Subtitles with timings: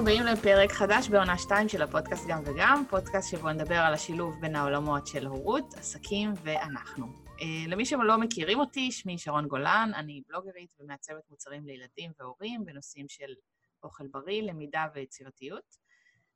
[0.00, 4.56] הבאים לפרק חדש בעונה 2 של הפודקאסט גם וגם, פודקאסט שבו נדבר על השילוב בין
[4.56, 7.06] העולמות של הורות, עסקים ואנחנו.
[7.06, 13.08] Uh, למי שלא מכירים אותי, שמי שרון גולן, אני בלוגרית ומעצבת מוצרים לילדים והורים בנושאים
[13.08, 13.34] של
[13.82, 15.76] אוכל בריא, למידה ויצירתיות.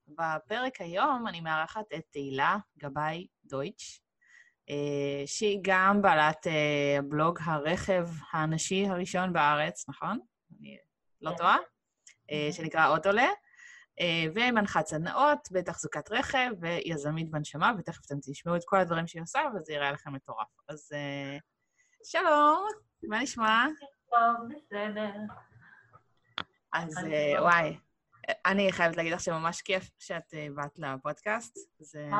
[0.08, 4.00] בפרק היום אני מארחת את תהילה גבאי דויטש,
[4.70, 4.72] uh,
[5.26, 10.18] שהיא גם בעלת uh, בלוג הרכב הנשי הראשון בארץ, נכון?
[10.60, 10.76] אני
[11.20, 11.36] לא כן.
[11.36, 11.56] טועה?
[12.30, 13.32] אה, שנקרא אוטולה, אה,
[14.34, 19.72] ומנחת סדנאות בתחזוקת רכב ויזמית בנשמה, ותכף אתם תשמעו את כל הדברים שהיא עושה, וזה
[19.72, 20.46] יראה לכם מטורף.
[20.68, 21.38] אז אה,
[22.04, 22.66] שלום,
[23.02, 23.66] מה נשמע?
[24.10, 25.12] טוב, בסדר.
[26.72, 26.94] אז
[27.38, 27.76] וואי,
[28.46, 31.58] אני חייבת להגיד לך שממש כיף שאת באת לפודקאסט.
[31.78, 32.10] זה...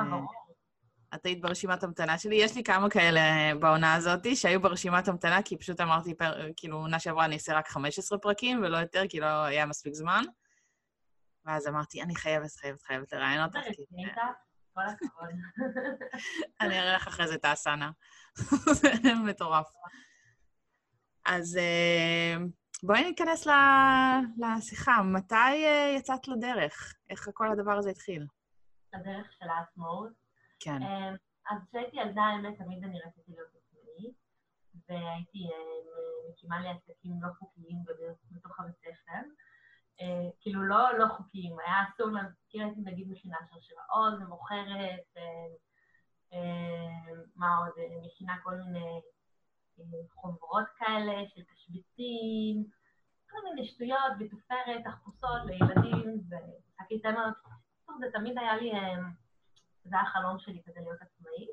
[1.15, 2.37] את היית ברשימת המתנה שלי.
[2.37, 3.21] יש לי כמה כאלה
[3.61, 7.69] בעונה הזאת שהיו ברשימת המתנה, כי פשוט אמרתי, פר, כאילו, עונה שעברה אני אעשה רק
[7.69, 10.25] 15 פרקים ולא יותר, כי לא היה מספיק זמן.
[11.45, 13.59] ואז אמרתי, אני חייבת, חייבת, חייבת לראיין אותך.
[14.75, 15.29] כל הכבוד.
[16.61, 17.91] אני אראה לך אחרי זה את האסנה.
[18.73, 18.89] זה
[19.29, 19.71] מטורף.
[21.27, 22.37] אז אה,
[22.83, 23.47] בואי ניכנס
[24.37, 25.03] לשיחה.
[25.03, 26.95] מתי אה, יצאת לדרך?
[27.11, 28.27] איך כל הדבר הזה התחיל?
[28.95, 30.13] לדרך של העצמאות.
[30.61, 30.83] כן.
[30.83, 31.15] אמ,
[31.51, 34.15] אז כשהייתי ילדה, האמת, תמיד אני רציתי להיות עצמאית,
[34.89, 35.49] והייתי
[36.31, 37.77] מקימה לי עסקים לא חוקיים
[38.31, 39.29] בתוך הבית ספר.
[40.01, 45.17] אה, כאילו, לא לא חוקיים, היה אסור לנו, כאילו הייתי נגיד מכינה שרשראות ומוכרת,
[46.33, 47.73] אמ, מה עוד,
[48.07, 49.01] מכינה כל מיני
[49.79, 52.65] אה, חוברות כאלה של תשביצים,
[53.31, 56.21] כל מיני שטויות ותופרת, תחפושות לילדים
[57.05, 57.29] תמר.
[58.01, 58.73] זה תמיד היה לי...
[59.85, 61.51] זה היה החלום שלי כדי להיות עצמאית.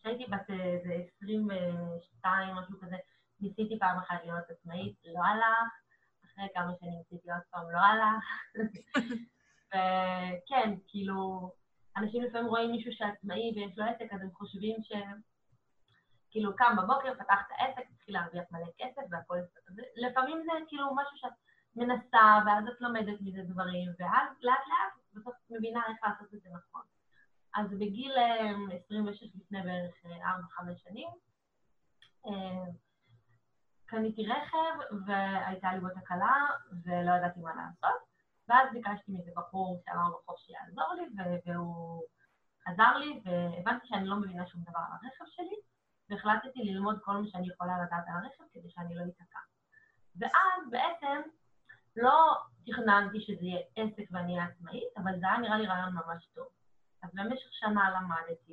[0.00, 2.96] וכשהייתי בת איזה 22, משהו כזה,
[3.42, 5.72] ניסיתי פעם אחת להיות עצמאית, לא הלך,
[6.24, 8.24] אחרי כמה שנים ניסיתי עוד פעם, לא הלך.
[9.68, 11.50] וכן, כאילו,
[11.96, 14.92] אנשים לפעמים רואים מישהו שעצמאי ויש לו עסק, אז הם חושבים ש...
[16.30, 19.38] כאילו, קם בבוקר, פתח את העסק, התחיל להרוויח מלא כסף והכל...
[19.96, 21.32] לפעמים זה כאילו משהו שאת
[21.76, 26.40] מנסה, ואז את לומדת מזה דברים, ואז לאט לאט בסוף את מבינה איך לעשות את
[26.42, 26.82] זה נכון.
[27.54, 28.12] אז בגיל
[28.84, 31.08] 26 אה, לפני בערך 4-5 אה, שנים,
[32.26, 32.64] אה,
[33.92, 36.46] קניתי רכב והייתה לי בו תקלה
[36.84, 38.00] ולא ידעתי מה לעשות,
[38.48, 41.02] ואז ביקשתי מאיזה בחור שאמר בחוף שיעזור לי,
[41.46, 42.02] והוא
[42.66, 45.56] עזר לי, והבנתי שאני לא מבינה שום דבר על הרכב שלי,
[46.10, 49.38] והחלטתי ללמוד כל מה שאני יכולה לדעת על הרכב כדי שאני לא אתקע.
[50.16, 51.20] ואז בעצם
[51.96, 52.36] לא
[52.66, 56.46] תכננתי שזה יהיה עסק ואני אהיה עצמאית, אבל זה היה נראה לי רעיון ממש טוב.
[57.02, 58.52] אז במשך שנה למדתי,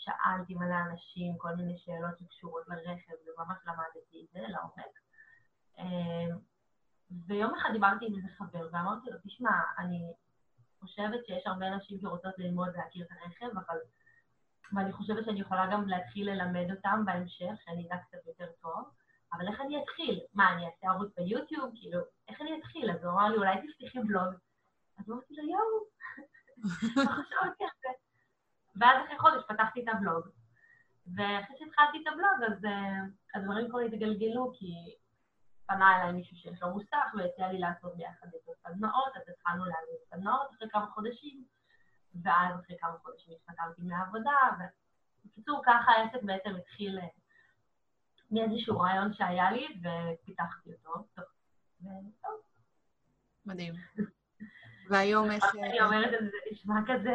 [0.00, 4.94] ושאלתי מלא אנשים כל מיני שאלות שקשורות לרכב, וממש למדתי את זה לעומק.
[5.78, 6.38] אמ,
[7.26, 10.12] ויום אחד דיברתי עם איזה חבר, ואמרתי לו, תשמע, אני
[10.80, 13.78] חושבת שיש הרבה אנשים שרוצות ללמוד להכיר את הרכב, אבל...
[14.72, 18.90] ואני חושבת שאני יכולה גם להתחיל ללמד אותם בהמשך, שאני אדע קצת יותר טוב.
[19.32, 20.20] אבל איך אני אתחיל?
[20.34, 21.70] מה, אני אעשה ערוץ ביוטיוב?
[21.74, 22.90] כאילו, איך אני אתחיל?
[22.90, 24.34] אז הוא אמר לי, אולי תפתחי בלוג.
[24.98, 25.84] אז אמרתי לו, יואו,
[26.96, 28.09] לא חשבתי על זה.
[28.76, 30.24] ואז אחרי חודש פתחתי את הבלוג.
[31.16, 34.96] ואחרי שהתחלתי את הבלוג, אז uh, הדברים כבר התגלגלו, כי
[35.66, 39.94] פנה אליי מישהו שיש לו מוסך, והציע לי לעשות ביחד את הסדנאות, אז התחלנו להביא
[40.10, 41.44] סדנאות אחרי כמה חודשים,
[42.22, 44.36] ואז אחרי כמה חודשים התפטרתי מהעבודה,
[45.24, 47.06] ובקיצור, ככה העסק בעצם התחיל אה,
[48.30, 51.04] מאיזשהו רעיון שהיה לי, ופיתחתי אותו.
[52.22, 52.40] טוב,
[53.46, 53.74] מדהים.
[54.90, 55.44] והיום איך...
[55.54, 57.14] אני אומרת את זה, נשמע כזה.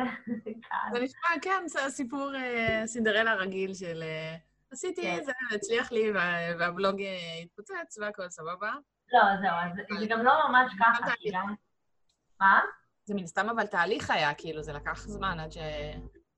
[0.94, 4.36] זה נשמע, כן, זה סיפור אה, סינדרלה רגיל של אה,
[4.72, 5.24] עשיתי כן.
[5.24, 6.12] זה, הצליח לי,
[6.59, 8.74] והבלוג אה, התפוצץ והכל סבבה.
[9.14, 11.56] לא, זהו, זה גם לא ממש ככה, כי גם...
[12.40, 12.62] מה?
[13.06, 15.58] זה מן סתם אבל תהליך היה, כאילו, זה לקח זמן עד ש...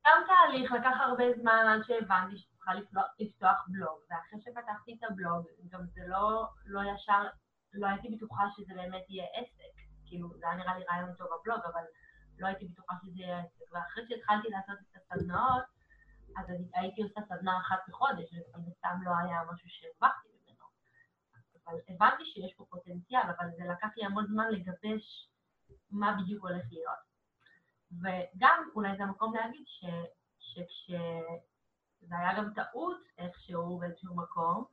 [0.08, 2.36] גם תהליך, לקח הרבה זמן עד שהבנתי
[2.68, 2.72] צריכה
[3.20, 7.24] לפתוח בלוג, ואחרי שפתחתי את הבלוג, גם זה לא, לא ישר,
[7.74, 9.76] לא הייתי בטוחה שזה באמת יהיה עסק.
[10.06, 11.84] כאילו, זה היה נראה לי רעיון טוב בבלוג, אבל
[12.40, 13.74] לא הייתי בטוחה שזה יהיה עסק.
[13.74, 15.64] ואחרי שהתחלתי לעשות את הסדנאות,
[16.38, 20.66] אז הייתי עושה סדנה אחת בחודש, וזה סתם לא היה משהו שהרווחתי ממנו.
[21.66, 25.30] אבל הבנתי שיש פה פוטנציאל, אבל זה לקח לי המון זמן לגבש
[25.92, 27.08] מה בדיוק הולך להיות.
[27.92, 29.86] וגם, אולי זה המקום להגיד ש,
[30.40, 30.92] שכש...
[32.02, 34.66] זה היה גם טעות איכשהו באיזשהו מקום,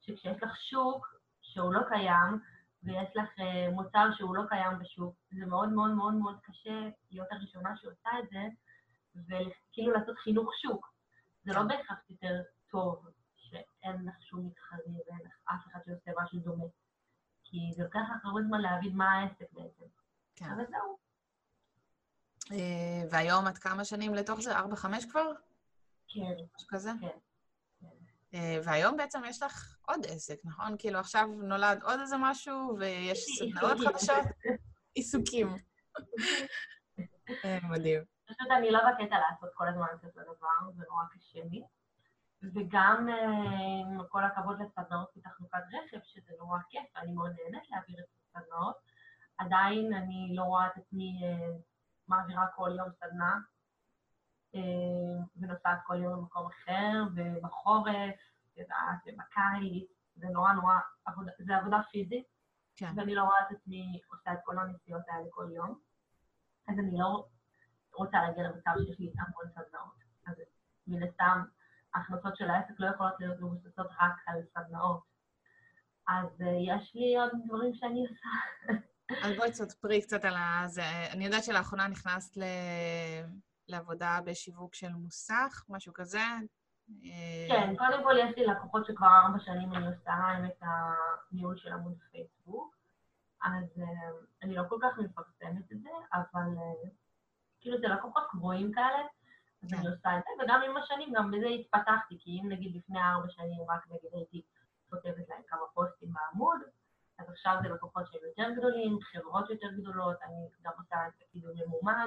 [0.00, 1.06] שכשיש לך שוק
[1.40, 2.38] שהוא לא קיים,
[2.82, 7.28] ויש לך uh, מוצר שהוא לא קיים בשוק, זה מאוד מאוד מאוד מאוד קשה להיות
[7.30, 8.48] הראשונה שעושה את זה,
[9.16, 10.92] וכאילו לעשות חינוך שוק.
[11.44, 16.38] זה לא בהכרח יותר טוב שאין לך שום מתחרים ואין לך אף אחד שעושה משהו
[16.38, 16.64] דומה.
[17.44, 19.84] כי זה לוקח לך הרבה זמן להבין מה העסק בעצם.
[20.36, 20.50] כן.
[20.50, 20.96] אבל זהו.
[22.52, 24.56] אה, והיום את כמה שנים לתוך זה?
[24.56, 25.32] ארבע, חמש כבר?
[26.08, 26.90] כן, משהו כזה?
[27.00, 27.18] כן.
[28.34, 30.76] אה, והיום בעצם יש לך עוד עסק, נכון?
[30.78, 33.78] כאילו עכשיו נולד עוד איזה משהו, ויש סדנאות.
[33.78, 34.24] חדשות?
[34.94, 35.48] עיסוקים.
[37.44, 38.04] אה, מדהים.
[38.26, 41.62] פשוט אני לא בקטע לעשות כל הזמן כזה דבר, זה נורא קשה לי.
[42.54, 43.24] וגם אה,
[43.80, 48.76] עם כל הכבוד לסדנאות בתחזוקת רכב, שזה נורא כיף, ואני מאוד נהנית להעביר את הסדנאות,
[49.38, 51.20] עדיין אני לא רואה את עצמי
[52.08, 53.38] מעבירה כל יום סדנה,
[55.36, 58.14] ונוסעת כל יום במקום אחר, ובחורף,
[58.56, 62.26] ובקיץ, זה נורא נורא, עבודה, זה עבודה פיזית,
[62.76, 62.92] כן.
[62.96, 65.78] ואני לא רואה את עצמי עושה את כל הנסיעות האלה כל יום.
[66.68, 67.26] אז אני לא
[67.94, 69.94] רוצה להגיע למצב שיש לי המון סדנאות.
[70.26, 70.34] אז
[70.86, 71.42] מן הסתם,
[71.94, 75.02] ההכנסות של העסק לא יכולות להיות מבוססות רק על סדנאות.
[76.08, 78.28] אז uh, יש לי עוד דברים שאני עושה.
[79.26, 80.62] אז בואי תספרי קצת על ה...
[80.66, 80.82] זה.
[81.12, 82.42] אני יודעת שלאחרונה נכנסת ל...
[83.68, 86.18] לעבודה בשיווק של מוסך, משהו כזה.
[87.04, 91.56] אה, כן, קודם כל יש לי לקוחות שכבר ארבע שנים אני עושה להם את הניהול
[91.56, 92.76] של עמוד פייסבוק,
[93.42, 93.84] אז uh,
[94.42, 96.88] אני לא כל כך מפרסמת את זה, אבל uh,
[97.60, 99.02] כאילו זה לקוחות קבועים כאלה,
[99.62, 99.76] אז כן.
[99.76, 103.28] אני עושה את זה, וגם עם השנים גם בזה התפתחתי, כי אם נגיד לפני ארבע
[103.28, 104.42] שנים רק נגיד הייתי
[104.90, 106.60] כותבת להם כמה פוסטים בעמוד,
[107.18, 111.52] אז עכשיו זה לקוחות שהם יותר גדולים, חברות יותר גדולות, אני גם עושה את הקידום
[111.56, 112.06] ממומן,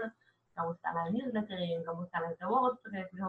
[0.58, 3.28] גם עושה להם ניוזלטרים, גם עושה להם את הוורדפרס, גם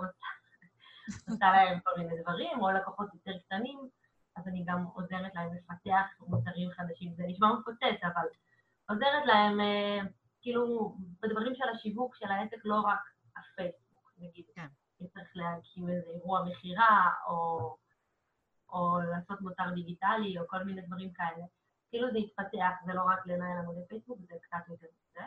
[1.28, 3.88] עושה להם כל מיני דברים, או לקוחות יותר קטנים,
[4.36, 7.14] אז אני גם עוזרת להם לפתח מוצרים חדשים.
[7.14, 8.26] זה נשמע מפוצץ, אבל
[8.88, 9.98] עוזרת להם, אה,
[10.42, 13.00] כאילו, בדברים של השיווק של העסק, לא רק
[13.36, 14.44] הפייסבוק, נגיד.
[14.54, 14.66] כן.
[15.14, 17.76] צריך להקים איזה אירוע מכירה, או,
[18.72, 21.44] או לעשות מוצר דיגיטלי, או כל מיני דברים כאלה.
[21.90, 25.26] כאילו זה התפתח, זה לא רק לנהל עמודי פייסבוק, זה קצת יותר מזה.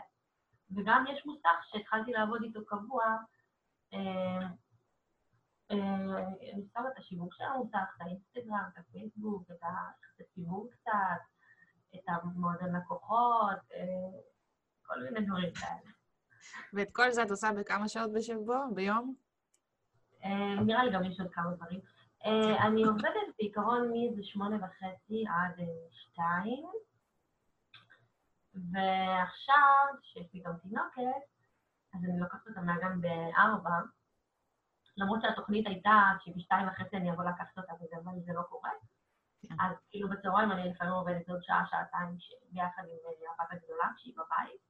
[0.75, 3.03] וגם יש מוסך שהתחלתי לעבוד איתו קבוע,
[3.93, 4.47] אה,
[5.71, 11.21] אה, אני שמה את השיווק של המוסך, את האינסטגרם, את הפייסבוק, את היחסי ציבור קצת,
[11.95, 14.19] את המועדון לקוחות, אה,
[14.81, 15.91] כל מיני דברים כאלה.
[16.73, 19.15] ואת כל זה את עושה בכמה שעות בשבוע, ביום?
[20.23, 21.79] אה, נראה לי גם יש עוד כמה דברים.
[22.67, 26.65] אני עובדת בעיקרון מאיזה שמונה וחצי עד שתיים,
[28.71, 31.21] ועכשיו, שיש לי גם תינוקת,
[31.93, 33.79] אז אני לוקחת אותה מהגן בארבע,
[34.97, 38.71] למרות שהתוכנית הייתה שבשתיים וחצי אני אבוא לקחת אותה, אבל זה לא קורה.
[39.41, 39.55] כן.
[39.59, 42.17] אז כאילו בצהריים אני לפעמים עובדת עוד שעה, שעתיים
[42.51, 44.61] ביחד עם אה, הבת הגדולה שהיא בבית.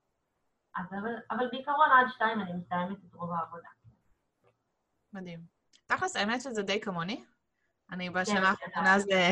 [0.76, 3.70] אז אבל, אבל בעיקרון עד שתיים אני מסיימת את רוב העבודה.
[5.14, 5.40] מדהים.
[5.86, 7.26] תכלס, האמת שזה די כמוני.
[7.92, 8.66] אני כן, בשנה כן.
[8.66, 9.30] האחרונה זה...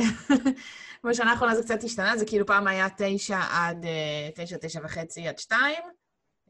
[1.03, 5.27] בשנה האחרונה זה קצת השתנה, זה כאילו פעם היה תשע עד אה, תשע, תשע וחצי
[5.27, 5.83] עד שתיים,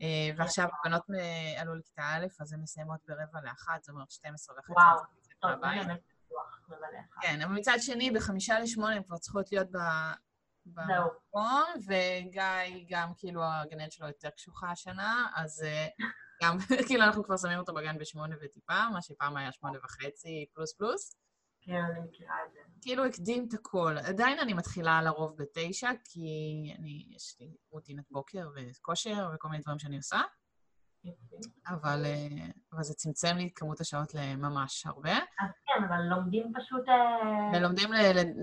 [0.02, 1.04] אה, ועכשיו הבנות
[1.58, 4.72] עלו לכיתה א', אז הן מסיימות ברבע לאחת, זאת אומרת 12 וחצי.
[4.72, 4.98] וואו,
[5.40, 5.52] טוב.
[5.62, 7.22] באמת פתוח, מבלה אחד.
[7.22, 9.68] כן, אבל מצד שני, בחמישה לשמונה הן כבר צריכות להיות.
[10.74, 15.88] במקום, וגיא גם, כאילו, הגננת שלו יותר קשוחה השנה, אז אה,
[16.44, 16.58] גם,
[16.88, 21.16] כאילו, אנחנו כבר שמים אותו בגן בשמונה וטיפה, מה שפעם היה שמונה וחצי פלוס פלוס.
[21.68, 22.60] כן, אני מכירה את זה.
[22.82, 23.98] כאילו הקדים את הכל.
[23.98, 26.22] עדיין אני מתחילה לרוב בתשע, כי
[26.80, 30.22] אני, יש לי רוטינת בוקר וכושר וכל מיני דברים שאני עושה.
[31.68, 35.14] אבל, אה, אבל זה צמצם לי את כמות השעות לממש הרבה.
[35.14, 36.90] אז כן, אבל לומדים פשוט...
[36.90, 37.90] אה, ולומדים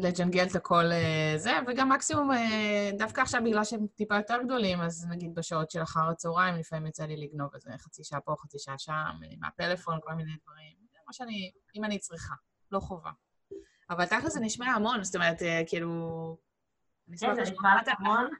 [0.02, 2.30] לג'נגל את הכל אה, זה, וגם מקסימום,
[2.98, 7.04] דווקא עכשיו בגלל שהם טיפה יותר גדולים, אז נגיד בשעות של אחר הצהריים, לפעמים יוצא
[7.04, 10.76] לי לגנוב איזה חצי שעה פה, חצי שעה שם, מהפלאפון, כל מיני דברים.
[10.92, 12.34] זה מה שאני, אם אני צריכה,
[12.74, 13.10] לא חובה.
[13.90, 15.90] אבל תכל'ס זה נשמע המון, זאת אומרת, אה, כאילו...
[17.20, 18.30] כן, זה נשמע לך המון.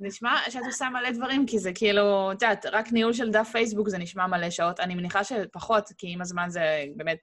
[0.00, 3.88] נשמע שאת עושה מלא דברים, כי זה כאילו, את יודעת, רק ניהול של דף פייסבוק
[3.88, 4.80] זה נשמע מלא שעות.
[4.80, 7.18] אני מניחה שפחות, כי עם הזמן זה באמת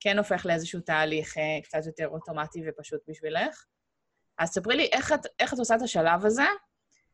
[0.00, 3.64] כן הופך לאיזשהו תהליך אה, קצת יותר אוטומטי ופשוט בשבילך.
[4.38, 6.46] אז ספרי לי איך את, איך את עושה את השלב הזה,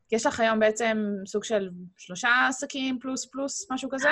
[0.07, 4.09] כי יש לך היום בעצם סוג של שלושה עסקים פלוס פלוס, משהו כזה,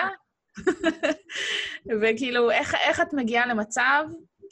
[2.02, 4.04] וכאילו, איך, איך את מגיעה למצב,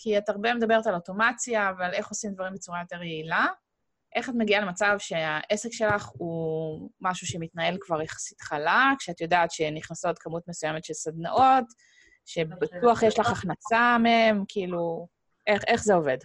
[0.03, 3.47] כי את הרבה מדברת על אוטומציה ועל איך עושים דברים בצורה יותר יעילה,
[4.15, 10.19] איך את מגיעה למצב שהעסק שלך הוא משהו שמתנהל כבר יחסית חלק, שאת יודעת שנכנסות
[10.19, 11.65] כמות מסוימת של סדנאות,
[12.25, 15.07] שבטוח יש לך הכנסה מהם, כאילו,
[15.47, 16.17] איך, איך זה עובד?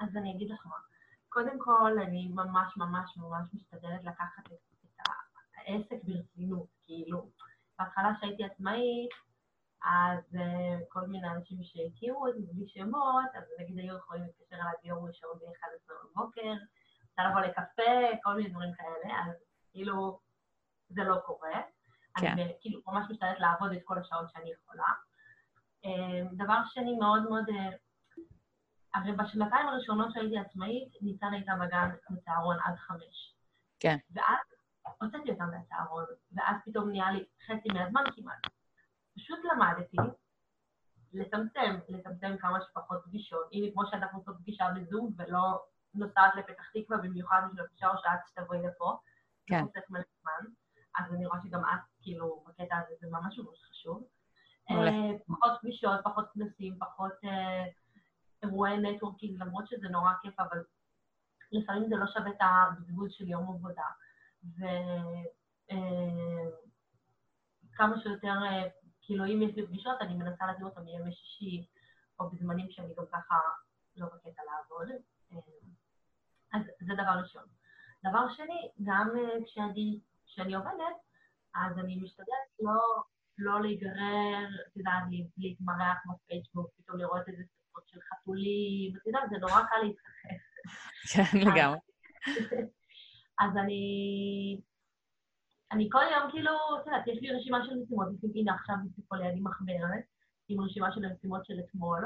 [0.00, 0.66] אז אני אגיד לך.
[1.28, 4.52] קודם כל, אני ממש ממש ממש משתדלת לקחת את,
[4.84, 5.06] את
[5.56, 6.66] העסק ברצינות.
[6.84, 7.30] כאילו,
[7.78, 9.10] בהתחלה שהייתי עצמאית,
[9.84, 14.74] אז uh, כל מיני אנשים שהכירו אותי בלי שמות, אז נגיד היו יכולים להתקשר אליי
[14.82, 16.52] ביום ראשון ב-11 בבוקר,
[17.10, 19.34] אפשר לבוא לקפה, כל מיני דברים כאלה, אז
[19.72, 20.20] כאילו,
[20.88, 21.60] זה לא קורה.
[22.18, 22.32] כן.
[22.32, 24.84] אני כאילו ממש משתדלת לעבוד את כל השעות שאני יכולה.
[25.84, 27.44] אה, דבר שני, מאוד מאוד...
[27.48, 27.70] אה,
[28.94, 33.34] הרי בשנתיים הראשונות שהייתי עצמאית, ניצן הייתה בגן בצהרון עד חמש.
[33.80, 33.96] כן.
[34.10, 34.38] ואז
[35.00, 38.59] הוצאתי אותם מהצהרון, ואז פתאום נהיה לי חצי מהזמן כמעט.
[39.20, 39.96] פשוט למדתי
[41.12, 43.48] לצמצם, לצמצם כמה שפחות פגישות.
[43.52, 48.20] אם כמו שאנחנו עושות פגישה בזום ולא נוסעת לפתח תקווה במיוחד בשביל הפגישה או שאת
[48.28, 48.98] שתבואי לפה,
[49.46, 49.64] כן.
[49.90, 50.50] מלא זמן,
[50.98, 54.04] אז אני רואה שגם את, כאילו, בקטע הזה זה ממש ממש חשוב.
[54.70, 57.64] אה, פחות פגישות, פחות כנסים, פחות אה,
[58.42, 60.64] אירועי נטוורקינג, למרות שזה נורא כיף, אבל
[61.52, 63.86] לפעמים זה לא שווה את הבזבוז של יום עבודה.
[67.74, 68.34] וכמה אה, שיותר,
[69.10, 71.66] כאילו אם יש לי פגישות, אני מנסה להביא אותם בימי שישי,
[72.20, 73.34] או בזמנים שאני גם ככה
[73.96, 74.88] לא בקטע לעבוד.
[76.52, 77.42] אז זה דבר ראשון.
[78.04, 79.08] דבר שני, גם
[79.46, 80.96] כשאני, כשאני עובדת,
[81.54, 83.02] אז אני משתדלת לא
[83.38, 85.02] לא להיגרר, את יודעת,
[85.38, 90.36] להתמרח בפייסבוק, פתאום לראות איזה סרטות של חתולים, את יודעת, זה נורא קל להתרחב.
[91.12, 91.78] כן, לגמרי.
[93.40, 94.60] אז אני...
[95.72, 98.76] אני כל יום כאילו, את יודעת, יש לי רשימה של משימות, הנה עכשיו
[99.08, 100.04] פה לידי מחברת,
[100.48, 102.04] עם רשימה של המשימות של אתמול.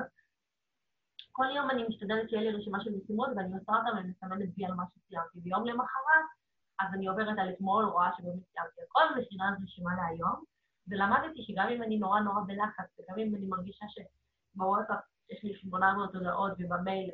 [1.32, 4.66] כל יום אני משתדלת שיהיה לי רשימה של משימות, ואני עושה אותן ואני מסמנת וי
[4.66, 5.40] על מה שסיימתי.
[5.40, 6.24] ביום למחרת,
[6.80, 10.44] אז אני עוברת על אתמול, רואה שבאמת סיימתי הכל, ושינה רשימה להיום.
[10.88, 14.98] ולמדתי שגם אם אני נורא נורא בלחץ, וגם אם אני מרגישה שבוואטסאפ
[15.30, 17.10] יש לי 800 הודעות ובמייל,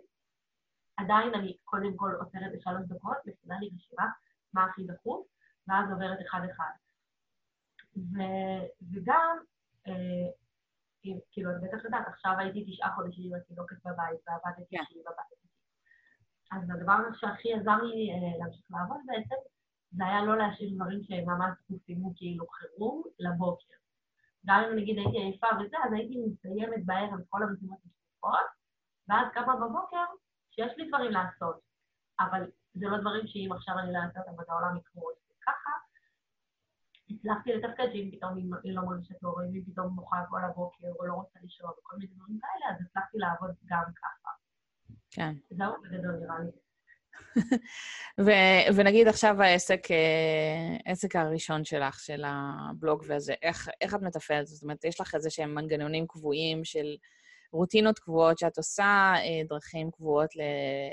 [0.97, 4.07] עדיין אני קודם כל עוצרת לשלוש דקות, מכינה לי רשימה
[4.53, 5.27] מה הכי דחוף,
[5.69, 6.73] ואז עוברת אחד-אחד.
[7.97, 9.37] ו- וגם,
[9.87, 10.31] אה,
[11.33, 14.85] כאילו, את בטח יודעת, עכשיו הייתי תשעה חודשים עם התינוקת בבית, ועבדתי yeah.
[14.85, 15.01] כן.
[15.01, 15.41] בבית.
[16.53, 19.41] אז הדבר שהכי עזר לי אה, להמשיך לעבוד בעצם,
[19.93, 23.75] זה היה לא להשאיר דברים שהם ממש דחופים כאילו חירום לבוקר.
[24.47, 28.47] גם אם נגיד הייתי עייפה וזה, אז הייתי מסיימת בערב כל המשימות הדחופות,
[29.09, 30.05] ואז קמה בבוקר
[30.51, 31.61] שיש לי דברים לעשות.
[32.21, 35.15] אבל זה לא דברים שאם עכשיו אני לא אעשה אותם, אז העולם יקרוס.
[35.15, 35.20] וככה
[37.11, 41.13] הצלחתי לתפקד שאם פתאום היא לא מרגישת רואים, אם פתאום נוחה כל הבוקר, או לא
[41.13, 44.31] רוצה לישון, וכל מיני דברים כאלה, אז הצלחתי לעבוד גם ככה.
[45.11, 45.33] כן.
[45.51, 46.51] זהו בגדול נראה לי.
[48.27, 49.81] ו- ונגיד עכשיו העסק,
[50.87, 54.47] העסק אה, הראשון שלך, של הבלוג וזה, איך, איך את מתפעלת?
[54.47, 56.97] זאת אומרת, יש לך איזה שהם מנגנונים קבועים של
[57.53, 60.31] רוטינות קבועות שאת עושה, אה, דרכים קבועות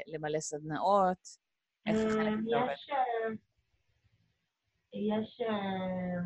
[0.07, 1.27] למלא סדנאות?
[1.85, 2.73] איך החלק הזה עובד?
[4.93, 5.41] יש...
[5.41, 6.19] אה,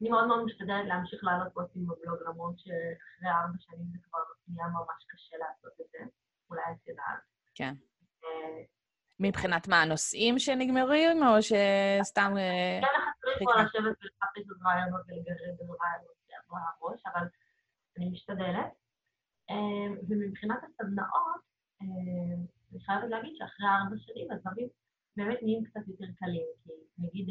[0.00, 4.18] אני מאוד מאוד משתדלת להמשיך לעלות פוסטים בבלוג, למרות שאחרי ארבע שנים זה כבר
[4.48, 5.98] נהיה ממש קשה לעשות את זה.
[6.50, 7.20] אולי את יודעת.
[7.54, 7.74] כן.
[9.20, 12.32] מבחינת מה, הנושאים שנגמרים, או שסתם...
[12.36, 17.26] אה, כן, אנחנו צריכים פה לשבת ולחפש עוד רעיונות ולגרד עוד רעיונות בראש, אבל
[17.96, 18.72] אני משתדלת.
[19.50, 21.40] אה, ומבחינת הסדנאות,
[21.82, 21.86] אה,
[22.72, 24.68] אני חייבת להגיד שאחרי ארבע שנים הדברים
[25.16, 27.28] באמת נהיים קצת יותר קלים, כי נגיד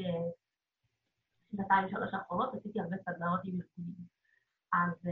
[1.52, 4.06] שנתיים, שלוש האחרונות עשיתי הרבה סדנאות עם ארגונים.
[4.74, 5.10] אז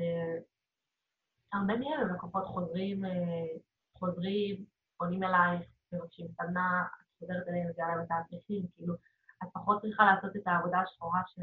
[1.54, 3.02] הרבה מהם הם לקוחות חוזרים,
[3.98, 4.66] חוזרים,
[4.98, 8.94] פונים אלייך, מבקשים סדנה, את חוזרת אליהם, מביאה להם את האפריכים, כאילו,
[9.44, 11.42] את פחות צריכה לעשות את העבודה השחורה של,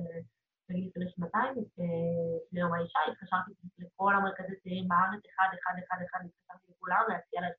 [0.68, 6.20] נגיד לפני שנתיים, לפני יום האישה, התקשרתי לכל המרכזי צעירים בארץ, אחד, אחד, אחד, אחד,
[6.24, 7.52] התקשרתי לכולם להציע להם.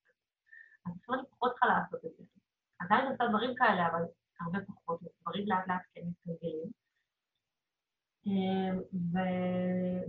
[0.86, 2.41] אז עכשיו אני פחות צריכה לעשות את זה.
[2.84, 4.04] עדיין עושה דברים כאלה, אבל
[4.42, 6.72] הרבה פחות, דברים לאט לאט כן מתגלגלים.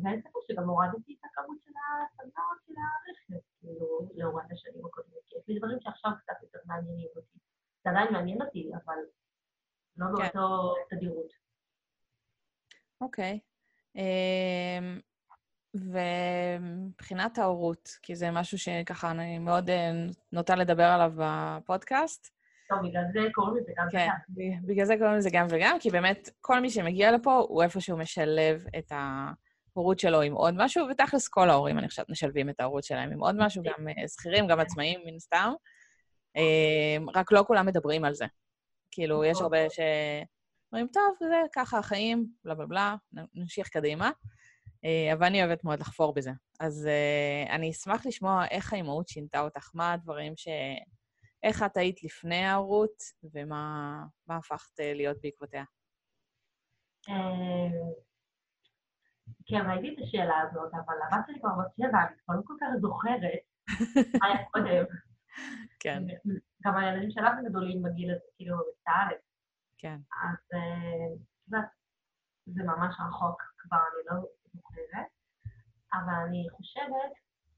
[0.03, 5.35] ואין ספק שגם הורדתי את הכמות של הסדנאות של הרכב, כאילו, לעומת השנים הקודמות, כי
[5.39, 7.39] יש לי דברים שעכשיו קצת יותר מעניינים אותי.
[7.85, 8.99] זה עדיין מעניין אותי, אבל
[9.97, 10.23] לא כן.
[10.23, 11.33] באותו תדירות.
[13.01, 13.41] אוקיי.
[13.97, 15.01] אמ,
[15.75, 19.91] ומבחינת ההורות, כי זה משהו שככה אני מאוד אה,
[20.33, 22.32] נוטה לדבר עליו בפודקאסט,
[22.73, 24.67] טוב, בגלל זה קוראים לזה גם כן, וגם.
[24.67, 28.65] בגלל זה קוראים לזה גם וגם, כי באמת כל מי שמגיע לפה הוא איפשהו משלב
[28.79, 33.13] את ההורות שלו עם עוד משהו, ותכלס כל ההורים, אני חושבת, משלבים את ההורות שלהם
[33.13, 35.53] עם עוד משהו, גם אה, שכירים, גם עצמאים, מן הסתם.
[36.37, 38.25] אמ, רק לא כולם מדברים על זה.
[38.91, 42.97] כאילו, יש הרבה שאומרים, טוב, זה ככה החיים, בלה בלה בלה,
[43.35, 44.11] נמשיך קדימה.
[44.85, 46.31] אה, אבל אני אוהבת מאוד לחפור בזה.
[46.61, 50.49] אז אה, אני אשמח לשמוע איך האימהות שינתה אותך, מה הדברים ש...
[51.43, 53.03] איך את היית לפני ההורות,
[53.35, 55.65] ומה הפכת אה, להיות בעקבותיה?
[57.09, 57.15] אה,
[59.47, 62.55] כן, ראיתי את השאלה הזאת, אבל הבת שלי כבר בת שבע, אני כבר לא כל
[62.61, 63.21] כך זוכרת
[64.21, 64.85] מה היה קודם.
[65.81, 66.03] כן.
[66.65, 69.15] גם הילדים שלך גדולים בגיל הזה, כאילו, בכיתה א'.
[69.79, 69.99] כן.
[70.23, 71.59] אז אה,
[72.47, 75.07] זה ממש רחוק כבר, אני לא זוכרת,
[75.93, 77.13] אבל אני חושבת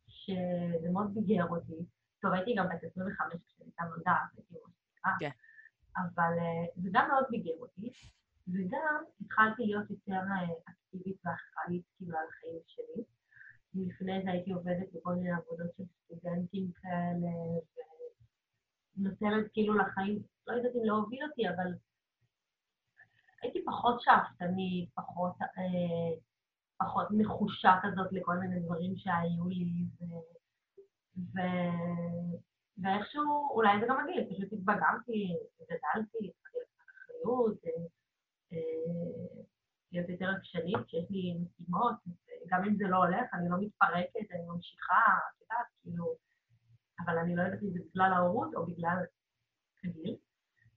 [0.09, 1.85] שזה מאוד ביגר אותי.
[2.25, 4.16] טוב, הייתי גם בת 25 כשהייתה נולדה.
[5.21, 5.31] כן.
[5.97, 7.90] אבל אה, זה גם מאוד ביגר אותי,
[8.49, 13.04] וגם התחלתי להיות יותר אה, אקטיבית ואחראית כאילו על החיים שלי.
[13.75, 17.33] לפני זה הייתי עובדת בכל מיני עבודות של סטודנטים כאלה,
[18.97, 21.73] ונותנת כאילו לחיים, לא יודעת אם להוביל אותי, אבל
[23.43, 26.16] הייתי פחות שאפתנית, פחות, אה,
[26.76, 30.04] פחות נחושה כזאת לכל מיני דברים שהיו לי, ו...
[31.16, 31.38] ו...
[32.83, 37.71] ואיכשהו, אולי זה גם מגיע, פשוט התבגרתי, גדלתי, אחריות, אה,
[38.52, 39.42] אה,
[39.92, 41.94] להיות יותר עקשנית, שיש לי משימות,
[42.47, 46.14] גם אם זה לא הולך, אני לא מתפרקת, אני ממשיכה, את יודעת, כאילו,
[47.00, 48.99] אבל אני לא יודעת אם זה בגלל ההורות או בגלל
[49.85, 50.16] הגיל.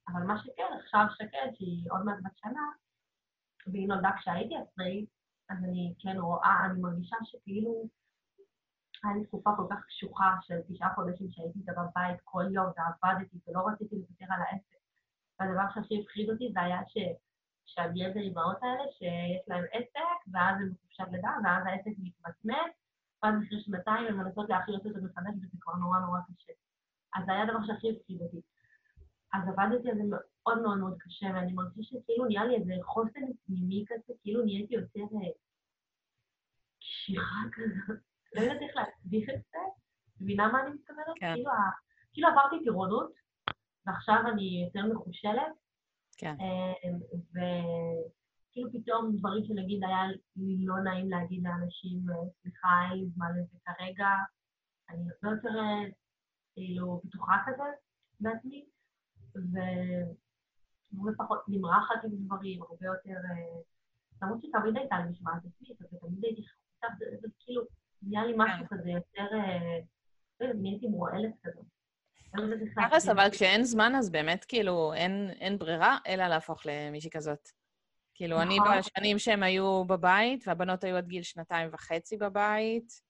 [0.07, 2.67] אבל מה שכן, עכשיו שקד, שהיא עוד מעט בת שנה,
[3.67, 5.09] והיא נולדה כשהייתי עצמאית,
[5.49, 7.89] אז אני כן רואה, אני מרגישה שכאילו
[9.07, 13.37] היה לי תקופה כל כך קשוחה של תשעה חודשים שהייתי איתה בבית כל יום ועבדתי
[13.47, 14.77] ולא רציתי לוותר על העסק.
[15.39, 16.97] והדבר שהכי הפחיד אותי זה היה ש...
[17.79, 22.73] אוהבת האימהות האלה שיש להן עסק, ואז הן בחופשת לידה, ואז העסק מתמצמץ,
[23.23, 26.53] ואז אחרי שנתיים הן מנסות להחיות אותו מחדש, וזה כבר נורא נורא קשה.
[27.15, 28.41] אז זה היה הדבר שהכי הפחיד אותי.
[29.33, 33.25] אז עבדתי על זה מאוד מאוד מאוד קשה, ואני מרגישה שכאילו נהיה לי איזה חוסן
[33.45, 35.31] פנימי כזה, כאילו נהייתי יותר אה,
[36.79, 38.06] קשיחה כזאת.
[38.35, 39.59] לא יודעת איך להצדיק את זה,
[40.21, 41.15] מבינה מה אני מתכוונת?
[41.15, 41.33] כן.
[41.33, 41.51] כאילו,
[42.13, 43.11] כאילו עברתי טירונות,
[43.85, 45.53] ועכשיו אני יותר מחושלת.
[46.17, 46.35] כן.
[46.41, 46.89] אה,
[47.31, 53.27] וכאילו פתאום דברים שנגיד היה לי לא נעים להגיד לאנשים, אה, סליחה, אין לי זמן
[53.37, 54.07] לזה כרגע,
[54.89, 55.59] אני הרבה יותר
[56.53, 57.63] כאילו בטוחה כזה
[58.19, 58.65] בעצמי.
[59.51, 63.19] והרבה פחות נמרחת עם דברים, הרבה יותר...
[63.29, 63.61] אה,
[64.21, 66.87] למרות שתמיד הייתה לי משמעת עצמית, ותמיד הייתי חוצה,
[67.21, 67.61] זה כאילו,
[68.03, 68.77] נהיה לי משהו כן.
[68.77, 69.35] כזה יותר...
[69.35, 69.79] אה,
[70.39, 71.65] לא נהייתי מורעלת כזאת.
[72.75, 77.49] תכלס, אבל כשאין זמן, אז באמת, כאילו, אין, אין ברירה אלא להפוך למישהי כזאת.
[78.13, 78.47] כאילו, נכון.
[78.47, 83.01] אני בשנים שהם היו בבית, והבנות היו עד גיל שנתיים וחצי בבית.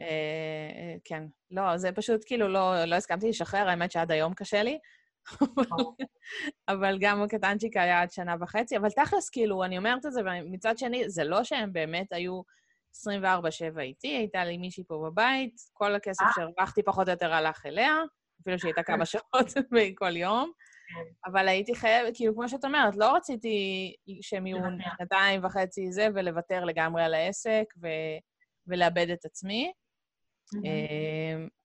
[0.00, 1.24] אה, כן.
[1.50, 4.78] לא, זה פשוט, כאילו, לא, לא הסכמתי לשחרר, האמת שעד היום קשה לי.
[6.68, 10.78] אבל גם הקטנצ'יק היה עד שנה וחצי, אבל תכלס, כאילו, אני אומרת את זה, ומצד
[10.78, 12.42] שני, זה לא שהם באמת היו
[12.94, 16.28] 24-7 איתי, הייתה לי מישהי פה בבית, כל הכסף אה.
[16.34, 17.94] שהרווחתי פחות או יותר הלך אליה,
[18.42, 19.46] אפילו שהייתה כמה שעות
[19.98, 20.52] כל יום.
[20.88, 21.30] כן.
[21.30, 24.58] אבל הייתי חייבת, כאילו, כמו שאת אומרת, לא רציתי שהם יהיו
[24.98, 28.18] שנתיים וחצי זה, ולוותר לגמרי על העסק ו-
[28.66, 29.72] ולאבד את עצמי.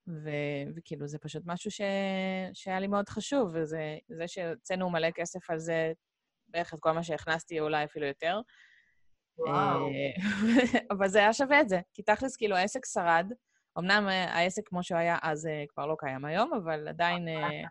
[0.07, 1.81] ו- וכאילו, זה פשוט משהו ש-
[2.53, 5.91] שהיה לי מאוד חשוב, וזה זה שהוצאנו מלא כסף על זה,
[6.47, 8.39] בערך את כל מה שהכנסתי, אולי אפילו יותר.
[9.37, 9.89] וואו.
[10.91, 13.31] אבל זה היה שווה את זה, כי תכלס, כאילו, העסק שרד.
[13.79, 17.67] אמנם אה, העסק כמו שהוא היה אז אה, כבר לא קיים היום, אבל עדיין, אה,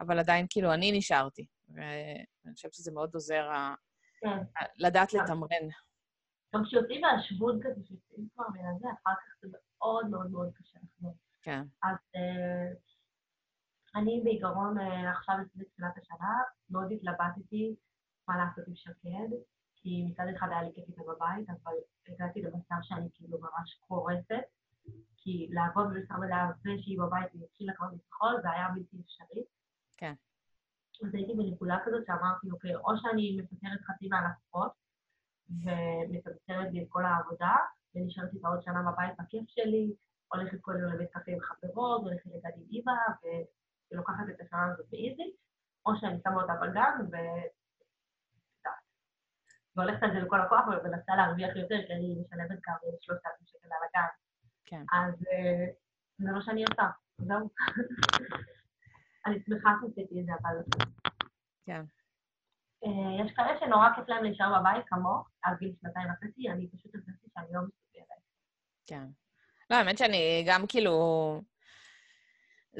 [0.00, 1.46] אבל עדיין, כאילו, אני נשארתי.
[1.68, 3.48] ואני חושבת שזה מאוד עוזר
[4.20, 4.38] כן.
[4.78, 5.68] לדעת לתמרן.
[6.54, 9.48] גם כשיוצאים מהשבות כזה, כשיוצאים כבר מן אחר כך זה
[9.78, 11.16] מאוד מאוד מאוד קשה לחזור.
[11.42, 11.62] כן.
[11.82, 11.96] אז
[13.94, 14.76] אני בעיקרון
[15.08, 16.34] עכשיו בתחילת השנה
[16.70, 17.74] מאוד התלבטתי
[18.28, 19.36] מה לעשות עם שקד,
[19.88, 21.72] כי מצד אחד היה לי כיף איתה בבית, אבל
[22.08, 24.44] הגעתי למצב שאני כאילו ממש קורסת,
[25.16, 25.86] כי לעבוד
[26.18, 29.44] מלאה ושהיא בבית והיא כבר לזחול, זה היה בלתי אפשרי.
[29.96, 30.12] כן.
[31.06, 34.72] אז הייתי בנקודה כזאת שאמרתי, אוקיי, או שאני מפטרת חצי מהלקוחות
[35.48, 37.56] ומצמצמת לי את כל העבודה,
[37.94, 39.92] ונשארת איתה עוד שנה בבית בכיף שלי,
[40.32, 42.92] הולכת כל יום לבית קפה עם חברות, הולכת לגד עם אימא,
[43.92, 45.32] ולוקחת את השנה הזאת באיזי,
[45.86, 47.18] או שאני שמה אותה בגן.
[49.78, 53.88] והולכת על זה לכל הכוח ומנסה להרוויח יותר, כי אני משלמת גם 3,000 שקל על
[53.88, 54.08] הגן.
[54.66, 54.82] כן.
[54.92, 55.66] אז אה,
[56.18, 56.88] זה מה שאני עושה,
[57.18, 57.48] זהו.
[59.26, 60.56] אני שמחה שעשיתי את זה, אבל...
[61.66, 61.82] כן.
[62.84, 66.94] אה, יש כאלה שנורא כיף להם להישאר בבית כמוך, עד גיל שנתיים וחצי, אני פשוט
[66.94, 68.20] הרגשתי שאני לא מסוגלת.
[68.86, 69.04] כן.
[69.70, 70.92] לא, האמת שאני גם כאילו...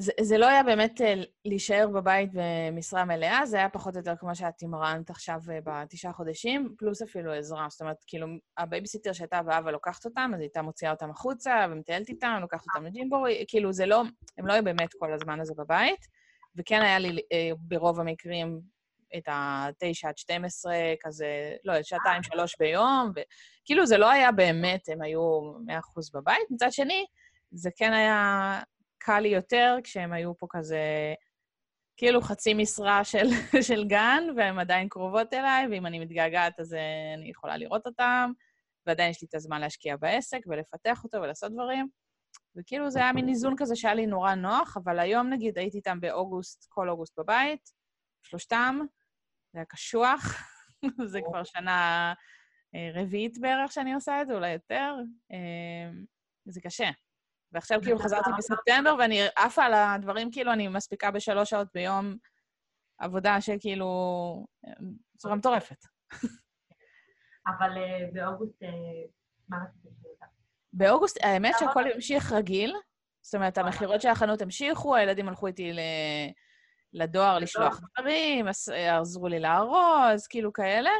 [0.00, 4.14] זה, זה לא היה באמת אה, להישאר בבית במשרה מלאה, זה היה פחות או יותר
[4.16, 7.66] כמו שאת תמרנת עכשיו אה, בתשעה חודשים, פלוס אפילו עזרה.
[7.70, 8.26] זאת אומרת, כאילו,
[8.58, 12.64] הבייביסיטר שהייתה באה, באה לוקחת אותם, אז היא הייתה מוציאה אותם החוצה ומטיילת איתם, לוקחת
[12.74, 14.02] אותם לג'ימבורי, כאילו, זה לא,
[14.38, 16.06] הם לא היו באמת כל הזמן הזה בבית,
[16.56, 18.60] וכן היה לי אה, ברוב המקרים
[19.16, 25.02] את ה-9 עד 12, כזה, לא, שעתיים, שלוש ביום, וכאילו זה לא היה באמת, הם
[25.02, 25.70] היו 100%
[26.14, 26.50] בבית.
[26.50, 27.06] מצד שני,
[27.50, 28.60] זה כן היה
[28.98, 31.14] קל לי יותר כשהם היו פה כזה,
[31.96, 33.26] כאילו חצי משרה של,
[33.68, 38.32] של גן, והן עדיין קרובות אליי, ואם אני מתגעגעת אז אה, אני יכולה לראות אותם,
[38.86, 41.88] ועדיין יש לי את הזמן להשקיע בעסק ולפתח אותו ולעשות דברים.
[42.56, 46.00] וכאילו זה היה מין איזון כזה שהיה לי נורא נוח, אבל היום נגיד הייתי איתם
[46.00, 47.70] באוגוסט, כל אוגוסט בבית,
[48.22, 48.78] שלושתם,
[49.52, 50.22] זה היה קשוח,
[51.12, 52.12] זה כבר שנה
[52.74, 54.94] אה, רביעית בערך שאני עושה את זה, אולי יותר.
[55.32, 55.90] אה,
[56.46, 56.90] זה קשה.
[57.52, 62.16] ועכשיו כאילו חזרתי בספטמבר, ואני עפה על הדברים, כאילו אני מספיקה בשלוש שעות ביום
[62.98, 63.86] עבודה שכאילו...
[65.14, 65.84] בצורה מטורפת.
[67.46, 67.70] אבל
[68.12, 68.62] באוגוסט,
[69.48, 70.28] מה רצית לשאול
[70.72, 72.74] באוגוסט, האמת שהכל המשיך רגיל.
[73.22, 75.72] זאת אומרת, המכירות של החנות המשיכו, הילדים הלכו איתי
[76.92, 78.46] לדואר לשלוח דברים,
[79.00, 80.90] עזרו לי לארוז, כאילו כאלה.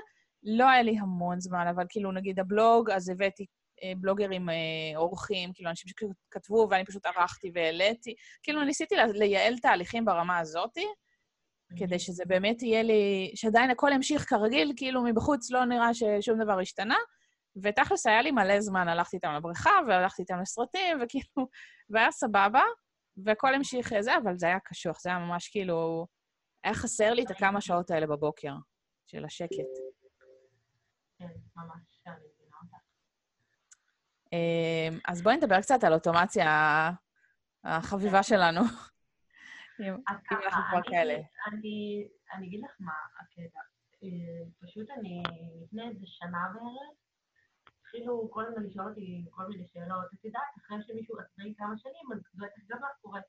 [0.43, 3.58] לא היה לי המון זמן, אבל כאילו, נגיד הבלוג, אז הבאתי אה,
[3.97, 4.55] בלוגרים אה,
[4.97, 8.15] אורחים, כאילו, אנשים שכתבו, ואני פשוט ערכתי והעליתי.
[8.43, 10.87] כאילו, ניסיתי לייעל תהליכים ברמה הזאתי,
[11.77, 13.33] כדי שזה באמת יהיה לי...
[13.35, 16.97] שעדיין הכל ימשיך כרגיל, כאילו, מבחוץ לא נראה ששום דבר השתנה.
[17.63, 21.49] ותכלס היה לי מלא זמן, הלכתי איתם לבריכה, והלכתי איתם לסרטים, וכאילו,
[21.91, 22.63] והיה סבבה,
[23.25, 26.07] והכל המשיך זה, אבל זה היה קשוח, זה היה ממש כאילו...
[26.65, 28.53] היה חסר לי את הכמה שעות האלה בבוקר,
[29.07, 29.51] של השקט.
[31.19, 32.75] כן, ממש, אני מבינה אותך.
[32.75, 34.18] אמ,
[35.09, 36.51] אז בואי נדבר קצת על אוטומציה
[37.65, 38.61] החביבה שלנו.
[39.81, 39.95] אם
[40.71, 41.15] כבר כאלה.
[42.35, 43.61] אני אגיד לך מה הקטע.
[44.03, 44.09] אה,
[44.61, 45.23] פשוט אני,
[45.63, 46.99] לפני איזה שנה בערך,
[47.81, 50.07] התחילו כל הזמן לשאול אותי כל מיני שאלות.
[50.15, 53.21] את יודעת, אחרי שמישהו עצמאי כמה שנים, אז בטח גם לך קורה.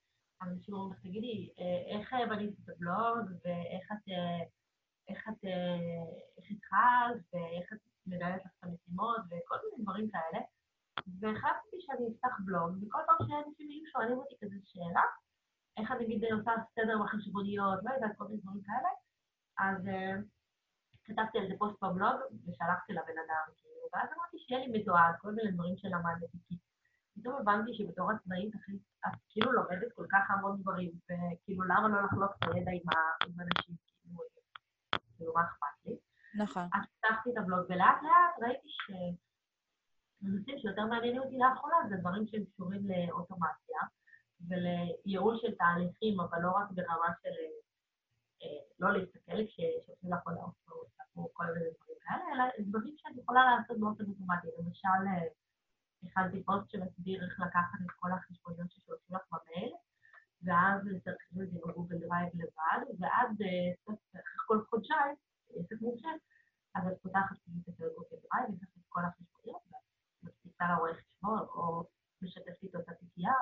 [0.41, 4.09] אז אנשים אומרים לך, תגידי, אה, איך בנית את הבלוג, ואיך את...
[4.09, 4.45] אה,
[5.07, 5.45] איך את...
[6.37, 10.43] איך התחלת, ואיך את מנהלת לך את המשימות, וכל מיני דברים כאלה.
[11.19, 15.03] והחלטתי שאני אפתח בלוג, וכל פעם שאנשים היו שואלים אותי כזה שאלה,
[15.77, 18.89] איך אני נגיד עושה סדר בחשבוניות, לא יודעת, כל מיני דברים כאלה,
[19.57, 20.21] אז uh,
[21.05, 25.31] כתבתי על זה פוסט בבלוג ושלחתי לבן אדם, כאילו, ואז אמרתי שיהיה לי מתועד, כל
[25.31, 26.55] מיני דברים שלמדתי, כי
[27.15, 28.55] פתאום הבנתי שבתור עצמאית
[29.07, 32.87] את כאילו לומדת כל כך המון דברים, וכאילו למה לא לחלוק את הידע עם,
[33.27, 34.19] עם אנשים, כאילו,
[35.17, 35.95] כאילו, מה אכפת לי?
[36.43, 36.63] נכון.
[36.73, 38.91] אז פתחתי את הבלוג, ולאט לאט ראיתי ש...
[40.21, 43.81] הנושאים שיותר מעניינים אותי לאחרונה זה דברים שהם קשורים לאוטומציה
[44.47, 47.35] ולייעול של תהליכים, אבל לא רק ברמה של
[48.43, 50.53] אה, לא להסתכל כשעושים לך הודעות
[51.15, 54.47] או כל מיני דברים כאלה, אלא דברים שאני יכולה לעשות באופן אוטומטי.
[54.57, 55.27] למשל, אה,
[56.03, 59.73] הכנתי פוסט שמסביר איך לקחת את כל החשבוניות ששולחים לך במייל,
[60.43, 65.15] ואז לתרחיב את זה בגוגל דרייב לבד, ואז אה, אחרי כל חודשיים,
[65.55, 66.09] עסק מורשה,
[66.75, 69.61] אז את פותחת את גוגל דרייב, יש לך את כל החשבוניות,
[70.23, 71.83] מדפיסה לרואה חשבון, או
[72.21, 73.33] משתפת איתו את התיקייה,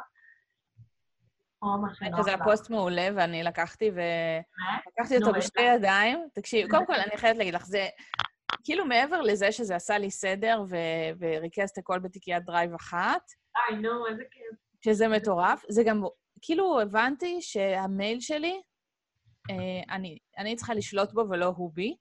[1.62, 4.00] או מה שנוח זה הפוסט מעולה, ואני לקחתי ו...
[4.88, 6.28] לקחתי אותו בשתי ידיים.
[6.34, 7.88] תקשיב, קודם כל, אני חייבת להגיד לך, זה...
[8.63, 10.63] כאילו מעבר לזה שזה עשה לי סדר
[11.20, 13.22] וריכז את הכל בתיקיית דרייב אחת,
[13.56, 14.60] איי, נו, איזה כיף.
[14.86, 16.04] שזה מטורף, זה גם,
[16.42, 18.62] כאילו הבנתי שהמייל שלי,
[19.50, 21.96] אה, אני, אני צריכה לשלוט בו ולא הוא בי.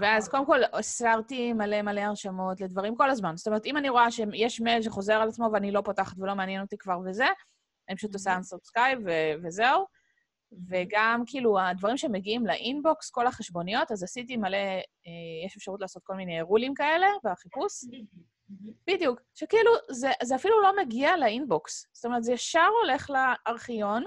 [0.00, 3.36] ואז קודם כל הסרתי מלא מלא הרשמות לדברים כל הזמן.
[3.36, 6.60] זאת אומרת, אם אני רואה שיש מייל שחוזר על עצמו ואני לא פותחת ולא מעניין
[6.60, 7.26] אותי כבר וזה,
[7.88, 9.08] אני פשוט עושה unsubscribe
[9.44, 9.86] וזהו.
[10.68, 16.02] וגם כאילו הדברים שמגיעים ל inbox, כל החשבוניות, אז עשיתי מלא, אה, יש אפשרות לעשות
[16.04, 17.72] כל מיני רולים כאלה בחיפוש.
[18.86, 21.86] בדיוק, שכאילו זה, זה אפילו לא מגיע לאינבוקס.
[21.92, 24.04] זאת אומרת, זה ישר הולך לארכיון,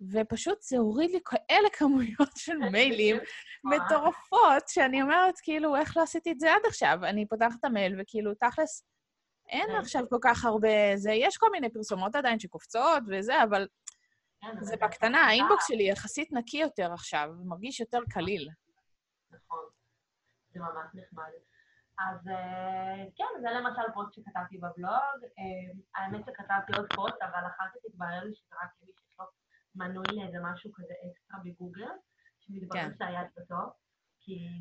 [0.00, 3.16] ופשוט זה הוריד לי כאלה כמויות של מיילים
[3.64, 6.98] מטורפות, שאני אומרת, כאילו, איך לא עשיתי את זה עד עכשיו?
[7.02, 8.84] אני פותחת את המייל, וכאילו, תכלס,
[9.48, 9.76] אין כן.
[9.76, 10.96] עכשיו כל כך הרבה...
[10.96, 13.68] זה, יש כל מיני פרסומות עדיין שקופצות וזה, אבל
[14.40, 15.18] כן, זה בקטנה.
[15.18, 18.48] האינבוקס שלי יחסית נקי יותר עכשיו, מרגיש יותר קליל.
[19.30, 19.64] נכון,
[20.50, 21.32] זה ממש נחמד.
[21.98, 25.18] אז אה, כן, זה למשל פוסט שכתבתי בבלוג.
[25.38, 29.24] אה, האמת שכתבתי עוד פוסט, אבל אחר כך התברר לי שזה רק למי שיש לו
[29.74, 31.84] מנוי לאיזה משהו כזה אקסטרה בגוגל,
[32.40, 32.90] שמתברר כן.
[32.98, 33.70] שהיה טוב.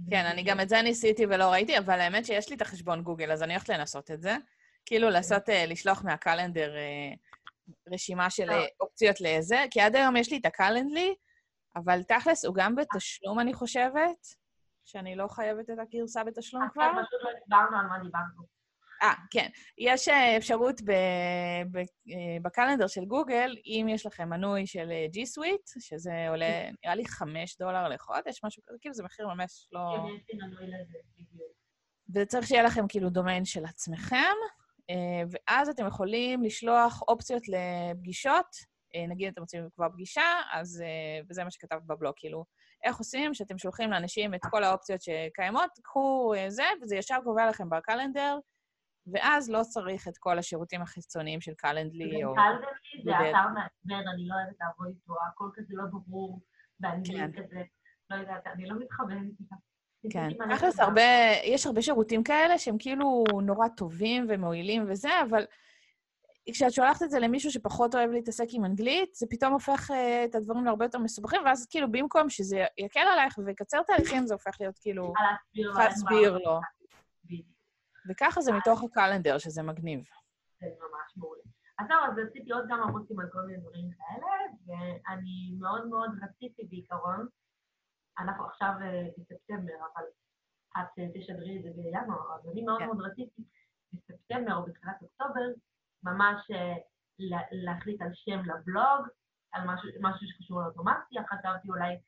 [0.10, 3.32] כן, אני גם את זה ניסיתי ולא ראיתי, אבל האמת שיש לי את החשבון גוגל,
[3.32, 4.36] אז אני הולכת לנסות את זה.
[4.86, 5.14] כאילו כן.
[5.14, 7.14] לעשות, אה, לשלוח מה calendar אה,
[7.92, 11.16] רשימה של אה, אופציות לזה, כי עד היום יש לי את הקלנדלי,
[11.76, 14.28] אבל תכלס הוא גם בתשלום, אני חושבת,
[14.86, 16.92] שאני לא חייבת את הגרסה בתשלום כבר.
[16.92, 18.44] פשוט לא דיברנו על מה דיברנו.
[19.04, 19.48] אה, כן.
[19.78, 20.82] יש אפשרות
[22.42, 26.70] בקלנדר של גוגל, אם יש לכם מנוי של G Suite, שזה עולה.
[26.84, 29.80] נראה לי 5 דולר לחודש, משהו כזה, כאילו זה מחיר ממש לא...
[29.96, 31.52] כן, יש לי מנוי לזה, בדיוק.
[32.16, 34.36] וצריך שיהיה לכם כאילו דומיין של עצמכם,
[34.90, 38.48] אה, ואז אתם יכולים לשלוח אופציות לפגישות
[38.96, 40.82] אה, נגיד אתם רוצים לקבוע פגישה, אז...
[40.86, 42.46] אה, וזה מה שכתבת בבלוג, כאילו,
[42.84, 47.50] איך עושים שאתם שולחים לאנשים את כל האופציות שקיימות, קחו אה, זה, וזה ישר קובע
[47.50, 48.38] לכם בקלנדר,
[49.08, 52.34] ואז לא צריך את כל השירותים החיצוניים של קלנדלי או...
[52.36, 56.42] קלנדלי זה אתר מעצבן, אני לא אוהבת לעבוד איתו, הכל כזה לא ברור,
[56.80, 57.44] באנגלית כן.
[57.44, 57.62] כזה,
[58.10, 59.56] לא יודעת, אני לא מתכוונת איתה.
[60.10, 61.02] כן, תכלס הרבה,
[61.44, 65.46] יש הרבה שירותים כאלה שהם כאילו נורא טובים ומועילים וזה, אבל
[66.52, 69.94] כשאת שולחת את זה למישהו שפחות אוהב להתעסק עם אנגלית, זה פתאום הופך uh,
[70.26, 74.58] את הדברים להרבה יותר מסובכים, ואז כאילו במקום שזה יקל עלייך ויקצר תהליכים, זה הופך
[74.60, 75.14] להיות כאילו...
[75.56, 76.60] להסביר לו.
[78.10, 80.04] וככה זה מתוך הקלנדר, שזה מגניב.
[80.60, 81.42] זה ממש מעולה.
[81.80, 84.32] אז זהו, אז עשיתי עוד כמה פוסטים על כל מיני דברים כאלה,
[84.66, 87.28] ואני מאוד מאוד רציתי בעיקרון,
[88.20, 90.04] אנחנו עכשיו אה, בספטמבר, אבל
[90.78, 92.86] את תשדרי את זה בינואר, אז אני מאוד כן.
[92.86, 93.44] מאוד רציתי
[93.94, 95.48] בספטמבר או בתחילת אוקטובר,
[96.04, 96.76] ממש אה,
[97.52, 99.08] להחליט על שם לבלוג,
[99.52, 102.00] על משהו, משהו שקשור לאוטומציה, חשבתי אולי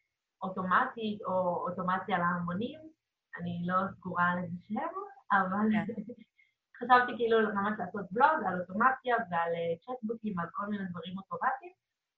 [0.41, 2.79] אוטומטית או אוטומציה להמונים,
[3.39, 4.93] אני לא סגורה על איזה שם,
[5.41, 5.85] אבל כן.
[6.79, 9.53] חשבתי כאילו ממש לעשות בלוג על אוטומציה ועל
[9.85, 11.73] צ'טבוקים, אה, על כל מיני דברים אוטומטיים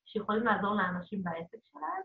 [0.05, 2.03] שיכולים לעזור לאנשים בעסק שלהם,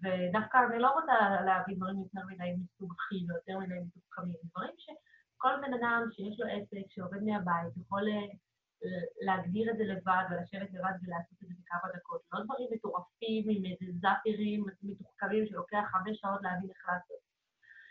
[0.00, 1.14] ודווקא אני לא רוצה
[1.46, 6.86] להביא דברים יותר מדי מסובכים ויותר מדי מתוחכמים, דברים שכל בן אדם שיש לו עסק
[6.90, 12.20] שעובד מהבית יכול אה, להגדיר את זה לבד ולשבת לבד ולעשות את זה בכמה דקות.
[12.32, 17.20] לא דברים מטורפים עם איזה זאפרים מתוחכמים שלוקח חמש שעות להבין איך לעשות.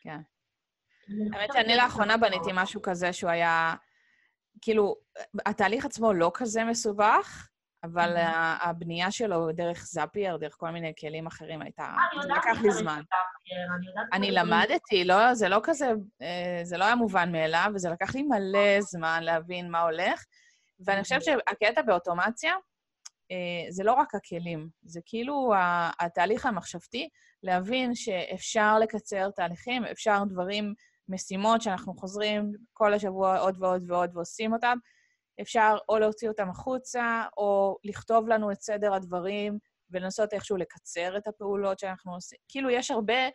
[0.02, 0.22] כן.
[1.34, 3.76] האמת שאני לאחרונה בניתי משהו כזה שהוא היה,
[4.62, 4.96] כאילו,
[5.46, 7.50] התהליך עצמו לא כזה מסובך,
[7.86, 8.16] אבל
[8.62, 11.84] הבנייה שלו דרך זאפייר, דרך כל מיני כלים אחרים, הייתה...
[11.84, 13.02] אה, זה לקח לי זמן.
[14.14, 15.92] אני למדתי, לא, זה לא כזה,
[16.22, 20.24] אה, זה לא היה מובן מאליו, וזה לקח לי מלא זמן להבין מה הולך.
[20.86, 22.54] ואני חושבת שהקטע באוטומציה,
[23.32, 25.54] אה, זה לא רק הכלים, זה כאילו
[26.00, 27.10] התהליך המחשבתי,
[27.44, 30.74] להבין שאפשר לקצר תהליכים, אפשר דברים,
[31.10, 34.78] משימות שאנחנו חוזרים כל השבוע עוד ועוד ועוד ועושים אותם,
[35.42, 39.58] אפשר או להוציא אותם החוצה, או לכתוב לנו את סדר הדברים
[39.90, 42.40] ולנסות איכשהו לקצר את הפעולות שאנחנו עושים.
[42.48, 43.30] כאילו, יש הרבה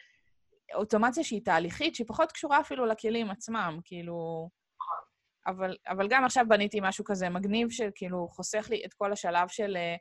[0.75, 4.49] אוטומציה שהיא תהליכית, שהיא פחות קשורה אפילו לכלים עצמם, כאילו...
[5.47, 9.77] אבל, אבל גם עכשיו בניתי משהו כזה מגניב, שכאילו חוסך לי את כל השלב של
[9.77, 9.99] uh,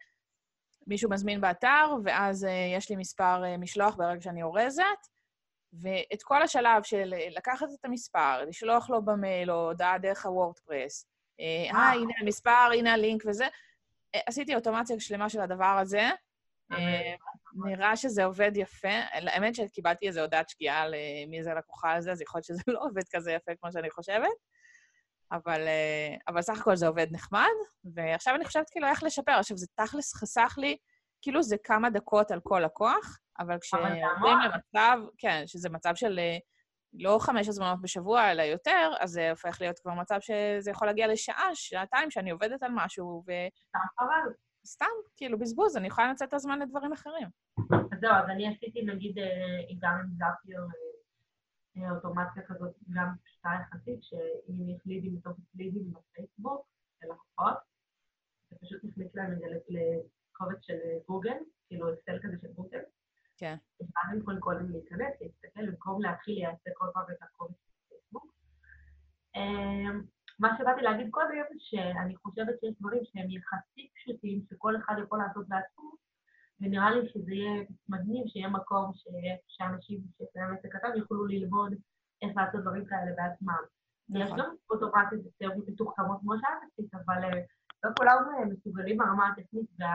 [0.88, 5.08] מישהו מזמין באתר, ואז uh, יש לי מספר uh, משלוח ברגע שאני אורזת,
[5.74, 11.06] ואת כל השלב של לקחת את המספר, לשלוח לו במייל או הודעה דרך הוורדפרס,
[11.40, 13.48] אה, אה, הנה המספר, הנה הלינק וזה,
[14.14, 16.10] עשיתי אוטומציה שלמה של הדבר הזה.
[17.66, 18.98] נראה שזה עובד יפה.
[19.12, 23.04] האמת שקיבלתי איזו הודעת שגיאה למי זה לקוחה הזה, אז יכול להיות שזה לא עובד
[23.12, 24.30] כזה יפה כמו שאני חושבת.
[25.32, 27.48] אבל, אה, אבל סך הכל זה עובד נחמד,
[27.96, 29.32] ועכשיו אני חושבת כאילו איך לשפר.
[29.32, 30.78] עכשיו, זה תכלס חסך לי,
[31.22, 36.38] כאילו זה כמה דקות על כל לקוח, אבל כשעוברים למצב, כן, שזה מצב של אה,
[36.94, 41.08] לא חמש הזמנות בשבוע, אלא יותר, אז זה הופך להיות כבר מצב שזה יכול להגיע
[41.08, 43.32] לשעה, שעתיים, שאני עובדת על משהו, ו...
[44.66, 44.86] סתם
[45.18, 47.28] כאילו, בזבוז, אני יכולה לנצל את הזמן לדברים אחרים.
[47.72, 49.16] אז זהו, אז אני עשיתי, נגיד,
[49.80, 50.62] גם עם זאפיו
[51.96, 56.68] אוטומציה כזאת גם פשוטה יחסית, שאם יש לידים מתוך לידים בפייסבוק
[57.04, 57.58] ללקוחות,
[58.50, 59.46] זה פשוט מכניס להם את זה
[60.40, 62.80] לקובץ של גוגל, כאילו אקסל כזה של גוגל.
[63.38, 63.56] כן.
[63.80, 68.34] ואז הם יכולים קודם להיכנס, להסתכל, במקום להתחיל לייצא כל פעם את הקובץ של פייסבוק.
[69.36, 70.02] אמ,
[70.40, 75.48] מה שבאתי להגיד קודם, שאני חושבת שיש דברים שהם יחסית פשוטים, שכל אחד יכול לעשות
[75.48, 75.92] בעצמו,
[76.62, 79.08] ונראה לי שזה יהיה מגניב, שיהיה מקום ש...
[79.48, 80.00] שאנשים
[80.36, 81.74] להם עסק קטן יוכלו ללמוד
[82.22, 83.64] איך לעשות דברים כאלה בעצמם.
[84.10, 84.22] נכון.
[84.22, 87.42] יש גם אוטומטית יותר מתוחכמות כמו שאת עשית, אבל אה,
[87.84, 89.88] לא כולם אה, מסוגלים ברמה הטכנית וה...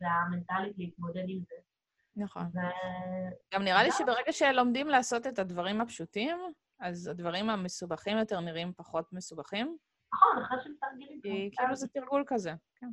[0.00, 1.54] והמנטלית להתמודד עם זה.
[2.16, 2.42] נכון.
[2.42, 2.58] ו...
[3.54, 6.38] גם נראה לי שברגע שלומדים לעשות את הדברים הפשוטים,
[6.80, 9.76] אז הדברים המסובכים יותר נראים פחות מסובכים.
[10.14, 11.20] נכון, אחרי שמתרגלים.
[11.22, 12.90] כי כאילו זה תרגול כזה, כן.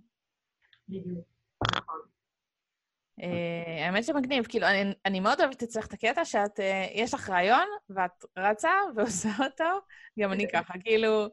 [0.90, 1.26] בדיוק,
[1.76, 2.00] נכון.
[3.22, 7.30] אה, האמת שמגניב, כאילו, אני, אני מאוד אוהבת אצלך את הקטע שאת, uh, יש לך
[7.30, 9.80] רעיון, ואת רצה ועושה אותו,
[10.20, 11.28] גם אני ככה, כאילו,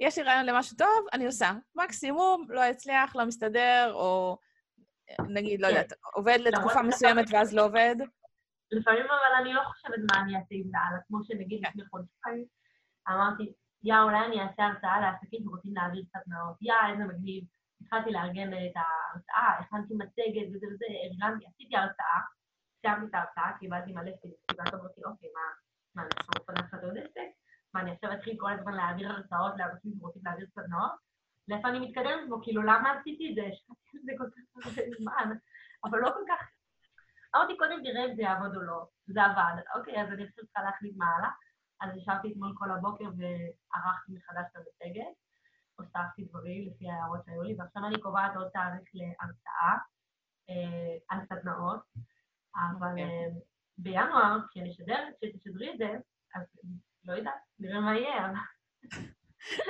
[0.00, 1.50] יש לי רעיון למשהו טוב, אני עושה.
[1.74, 4.38] מקסימום, לא יצליח, לא מסתדר, או
[5.28, 7.96] נגיד, לא יודעת, עובד לתקופה מסוימת ואז לא עובד.
[8.72, 11.68] לפעמים אבל אני לא חושבת מה אני אעשה עם זה הלאה, כמו שנגיד כן.
[11.68, 12.44] לפני חודשיים,
[13.08, 17.44] אמרתי, יא, אולי אני אעשה הרצאה לעסקים שרוצים להעביר קצת מאוד, יא, איזה מגניב.
[17.80, 22.18] התחלתי לארגן את ההרצאה, הכנתי מצגת וזה וזה, ארגנתי, עשיתי הרצאה,
[22.80, 25.46] סיימתי את ההרצאה, קיבלתי מלא פידבק, אמרתי, אוקיי, מה,
[25.94, 27.30] מה, אני עכשיו מפתחת עוד עסק?
[27.76, 30.92] מה, אני עכשיו אתחיל כל הזמן להעביר הרצאות לאנשים שרוצים להעביר סדנאות?
[31.48, 33.42] לאיפה אני מתקדמת בו, כאילו, למה עשיתי את זה?
[33.52, 35.36] השקעתי את זה כל כך הרבה זמן,
[35.84, 36.48] אבל לא כל כך...
[37.36, 38.86] אמרתי, קודם תראה אם זה יעבוד או לא.
[39.06, 39.54] זה עבד.
[39.76, 41.30] אוקיי, אז אני עכשיו צריכה להחליט מה הלאה.
[41.80, 45.14] אז ישבתי אתמול כל הבוקר וערכתי מחדש את המצגת,
[45.76, 49.72] הוספתי דברים לפי ההערות שהיו לי, ועכשיו אני קובעת עוד תאריך להרצאה
[50.50, 51.80] אה, על סדנאות,
[52.54, 52.90] אבל okay.
[52.90, 53.04] אוקיי.
[53.04, 53.28] אה,
[53.78, 55.90] בינואר, כשאני אשדר, כשתשדרי את זה,
[56.34, 56.42] אז
[57.06, 58.32] לא יודעת, נראה מה יהיה.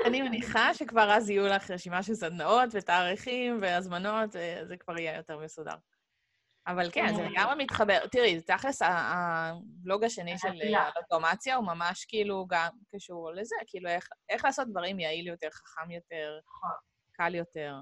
[0.06, 5.16] אני מניחה שכבר אז יהיו לך רשימה של סדנאות ותאריכים והזמנות, אה, זה כבר יהיה
[5.16, 5.76] יותר מסודר.
[6.66, 8.06] אבל כן, זה לגמרי מתחבר.
[8.12, 14.44] תראי, תכלס, הבלוג השני של האוטומציה הוא ממש כאילו גם קשור לזה, כאילו איך, איך
[14.44, 16.70] לעשות דברים יעיל יותר, חכם יותר, נכון.
[17.12, 17.74] קל יותר.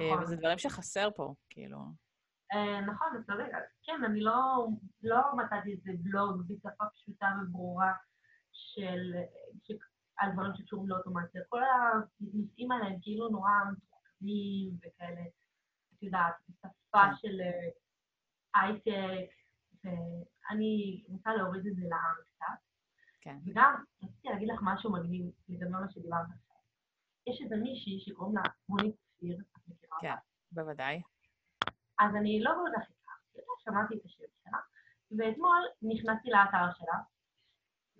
[0.00, 0.22] אה, נכון.
[0.22, 1.78] וזה דברים שחסר פה, כאילו.
[2.52, 3.52] אה, נכון, אתה צודק.
[3.82, 4.66] כן, אני לא,
[5.02, 7.92] לא מצאתי איזה בלוג בשפה פשוטה וברורה
[8.56, 9.12] של,
[10.18, 11.42] על דברים שקשורים לאוטומציה.
[11.48, 15.20] כל הנושאים האלה הם כאילו נורא מתוחכמים וכאלה,
[15.94, 17.16] את יודעת, בשפה כן.
[17.16, 17.68] של אה,
[18.60, 19.30] הייטק,
[19.84, 22.58] ואני רוצה להוריד את זה לעם קצת.
[23.20, 23.36] כן.
[23.46, 26.56] וגם רציתי להגיד לך משהו מגניב לגבי מה שדיברת עכשיו.
[27.26, 30.08] יש איזה מישהי שקוראים לה מונית כפיר, את מכירה אותה?
[30.08, 30.14] כן,
[30.52, 31.02] בוודאי.
[31.98, 34.58] אז אני לא כל כך הכרתי אותה, שמעתי את השם שלה,
[35.18, 36.98] ואתמול נכנסתי לאתר שלה,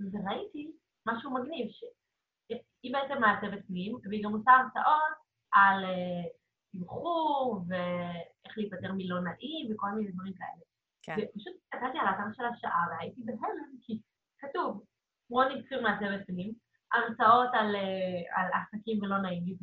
[0.01, 0.73] וראיתי
[1.07, 5.17] משהו מגניב, שהיא בעצם מעצבת פנים, והיא גם עושה הרצאות
[5.53, 6.25] על אה,
[6.73, 10.65] תמחור, ואיך להיפטר מלא נעים, וכל מיני דברים כאלה.
[11.03, 11.17] כן.
[11.19, 14.01] ופשוט הסתכלתי על האתר של השעה, והייתי בהלם, כי
[14.39, 14.85] כתוב,
[15.31, 16.55] רוני קציר מעצבת פנים,
[16.93, 19.57] הרצאות על, אה, על עסקים ולא נעים,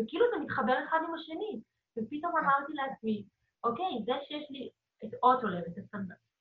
[0.00, 1.60] וכאילו זה מתחבר אחד עם השני.
[1.98, 2.38] ופתאום כן.
[2.38, 3.24] אמרתי לעצמי,
[3.64, 4.70] אוקיי, זה שיש לי
[5.04, 5.78] את אוטולב, את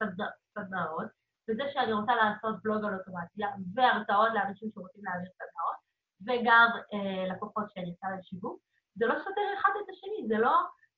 [0.02, 1.08] הסדנאות,
[1.50, 5.80] וזה שאני רוצה לעשות בלוג על אוטומציה, והרצאות לאנשים שרוצים להעביר סדנאות,
[6.22, 8.60] וגם אה, לקוחות שאני עושה לשיווק,
[8.96, 10.56] זה לא סותר אחד את השני, זה לא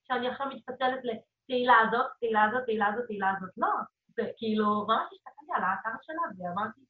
[0.08, 3.74] שאני עכשיו מתפצלת לתהילה הזאת, תהילה הזאת, תהילה הזאת, תהילה הזאת, לא.
[4.16, 6.82] זה כאילו, ממש הסתכלתי על האתר שלה ואמרתי,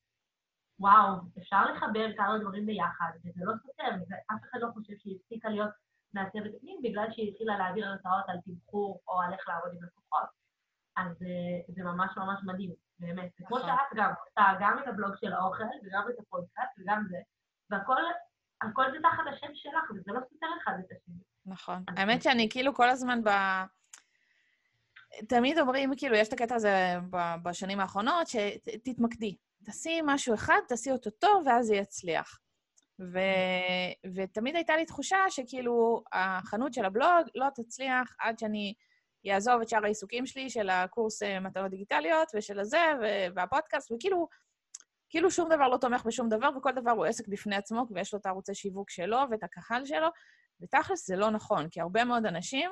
[0.80, 5.50] וואו, אפשר לחבר כמה דברים ביחד, וזה לא סותר, ואף אחד לא חושב שהיא הפסיקה
[5.50, 5.70] להיות
[6.14, 10.30] מעצבת פנים בגלל שהיא התחילה להעביר הרצאות על תמחור או על איך לעבוד עם לקוחות.
[10.98, 13.30] אז אה, זה ממש ממש מדהים, באמת.
[13.36, 13.70] כמו נכון.
[13.70, 17.18] שאת גם עושה גם את הבלוג של האוכל וגם את הפודקאסט וגם זה,
[17.70, 18.02] והכל
[18.62, 21.16] הכל זה תחת השם שלך, וזה לא סותר אחד את השני.
[21.46, 21.84] נכון.
[21.88, 23.30] האמת שאני כאילו כל הזמן ב...
[25.30, 26.96] תמיד אומרים, כאילו, יש את הקטע הזה
[27.44, 29.36] בשנים האחרונות, שתתמקדי.
[29.66, 32.40] תעשי משהו אחד, תעשי אותו טוב, ואז זה יצליח.
[33.00, 33.20] ו...
[34.16, 38.74] ותמיד הייתה לי תחושה שכאילו החנות של הבלוג לא תצליח עד שאני
[39.28, 42.84] אעזוב את שאר העיסוקים שלי של הקורס אה, מטרות דיגיטליות ושל הזה
[43.36, 44.28] והפודקאסט, וכאילו,
[45.10, 48.20] כאילו שום דבר לא תומך בשום דבר, וכל דבר הוא עסק בפני עצמו, ויש לו
[48.20, 50.08] את הערוצי שיווק שלו ואת הקהל שלו,
[50.62, 52.72] ותכלס זה לא נכון, כי הרבה מאוד אנשים,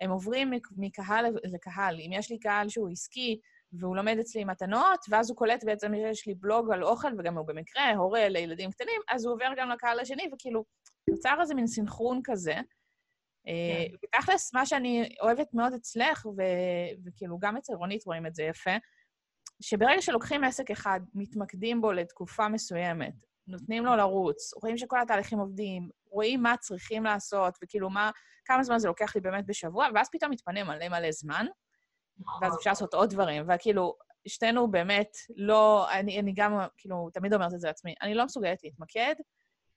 [0.00, 2.00] הם עוברים מקהל לקהל.
[2.00, 3.40] אם יש לי קהל שהוא עסקי,
[3.72, 7.46] והוא לומד אצלי מתנות, ואז הוא קולט בעצם שיש לי בלוג על אוכל, וגם הוא
[7.46, 10.64] במקרה הורה לילדים קטנים, אז הוא עובר גם לקהל השני, וכאילו,
[11.10, 12.54] נוצר איזה מין סינכרון כזה.
[13.48, 13.94] אה, כן.
[14.04, 16.26] ותכלס, מה שאני אוהבת מאוד אצלך,
[17.04, 18.76] וכאילו גם אצל רונית רואים את זה יפה,
[19.60, 23.14] שברגע שלוקחים עסק אחד, מתמקדים בו לתקופה מסוימת,
[23.46, 28.10] נותנים לו לרוץ, רואים שכל התהליכים עובדים, רואים מה צריכים לעשות, וכאילו מה,
[28.44, 31.46] כמה זמן זה לוקח לי באמת בשבוע, ואז פתאום מתפנה מלא מלא זמן,
[32.40, 33.44] ואז אפשר לעשות עוד דברים.
[33.48, 33.96] וכאילו,
[34.28, 35.90] שתינו באמת לא...
[35.92, 39.14] אני, אני גם, כאילו, תמיד אומרת את זה לעצמי, אני לא מסוגלת להתמקד,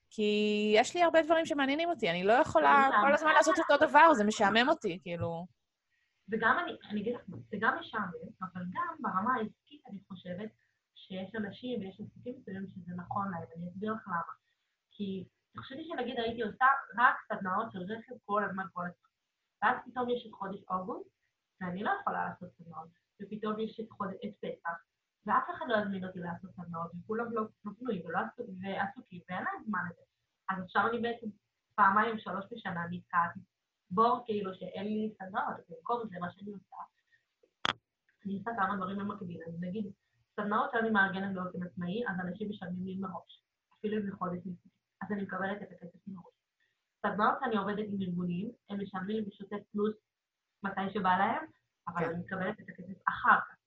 [0.10, 4.14] כי יש לי הרבה דברים שמעניינים אותי, אני לא יכולה כל הזמן לעשות אותו דבר,
[4.14, 5.46] זה משעמם אותי, כאילו.
[6.32, 10.50] וגם אני, אני אגיד לך, זה גם משעמם, אבל גם ברמה העסקית אני חושבת
[10.96, 14.34] שיש אנשים ויש עסקים מסוימים שזה נכון להם, אני אסביר לך למה.
[14.92, 16.66] כי תחשבי שנגיד הייתי עושה
[16.98, 19.10] רק סדנאות של רכב כל הזמן, כל הזמן.
[19.62, 21.10] ואז פתאום יש את חודש אוגוסט,
[21.62, 22.90] ואני לא יכולה לעשות סדנאות,
[23.22, 24.10] ופתאום יש את, חוד...
[24.26, 24.78] את פסח,
[25.26, 28.20] ואף אחד לא יזמין אותי לעשות סדנאות, וכולם לא, לא פנויים ולא
[28.64, 30.02] עסוקים, ואין להם זמן לזה.
[30.50, 31.28] אז עכשיו אני בעצם
[31.76, 33.32] פעמיים, שלוש בשנה נתקעת
[33.90, 36.76] בור כאילו שאין לי סדנאות, במקום זה מה שאני עושה.
[38.26, 39.92] אני עושה כמה דברים במקביל, אז נגיד,
[40.36, 43.44] סדנאות שאני מארגנת באופן עצמאי, אז אנשים משלמים לי מראש,
[43.80, 44.72] אפילו אם זה חודש לפני,
[45.02, 46.34] אז אני מקבלת את הכסף מראש.
[47.06, 49.96] סדנאות שאני עובדת עם ארגונים, הם משלמים לי בשוטף פלוס
[50.64, 51.46] מתי שבא להם,
[51.88, 52.10] אבל כן.
[52.10, 53.65] אני מקבלת את הכסף אחר כך.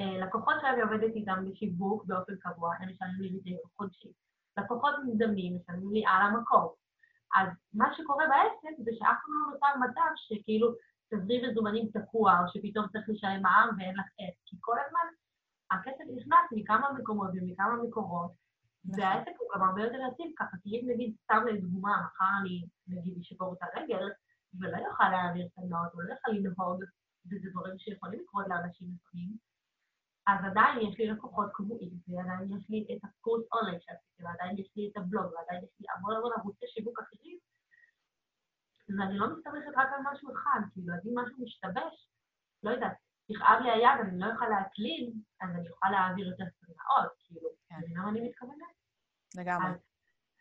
[0.00, 4.12] Uh, לקוחות שאני עובדת איתם בשיווק באופן קבוע, הם משלמים לי מדי חודשי.
[4.58, 6.76] לקוחות מזדמנים משלמים לי על המקור.
[7.36, 10.68] אז מה שקורה בעסק זה שאף פעם לא נוצר מצב שכאילו
[11.10, 14.34] תזריב מזומנים תקוע, או שפתאום צריך לשלם מע"מ ואין לך איך.
[14.46, 15.06] כי כל הזמן
[15.70, 18.32] הכסף נכנס מכמה מקומות ומכמה מקורות,
[18.84, 19.00] נכון.
[19.00, 23.18] והעסק הוא גם הרבה יותר יציב ככה, כי אם נגיד, סתם לדוגמה, מחר אני נגיד
[23.20, 24.04] אשבור את הרגל,
[24.60, 26.84] ולא יוכל להעביר סדנאות, ולא יוכל לנהוג,
[27.26, 29.49] וזה דברים שיכולים לקרות לאנשים לפעמים,
[30.30, 34.70] אז עדיין יש לי לקוחות קבועים, ועדיין יש לי את הקורס אונליין שעשיתי, ועדיין יש
[34.76, 37.38] לי את הבלוג, ועדיין יש לי המון המון ערוצי שיווק אחרים,
[38.98, 42.08] ואני לא מסתמכת רק על משהו אחד, כאילו, אז אם משהו משתבש,
[42.62, 42.96] לא יודעת,
[43.28, 47.76] יכאב לי היד, אני לא יכולה להקליד, אז אני יכולה להעביר יותר סדנאות, כאילו, כן.
[47.82, 48.74] מבינה מה אני מתכוונת?
[49.36, 49.70] לגמרי.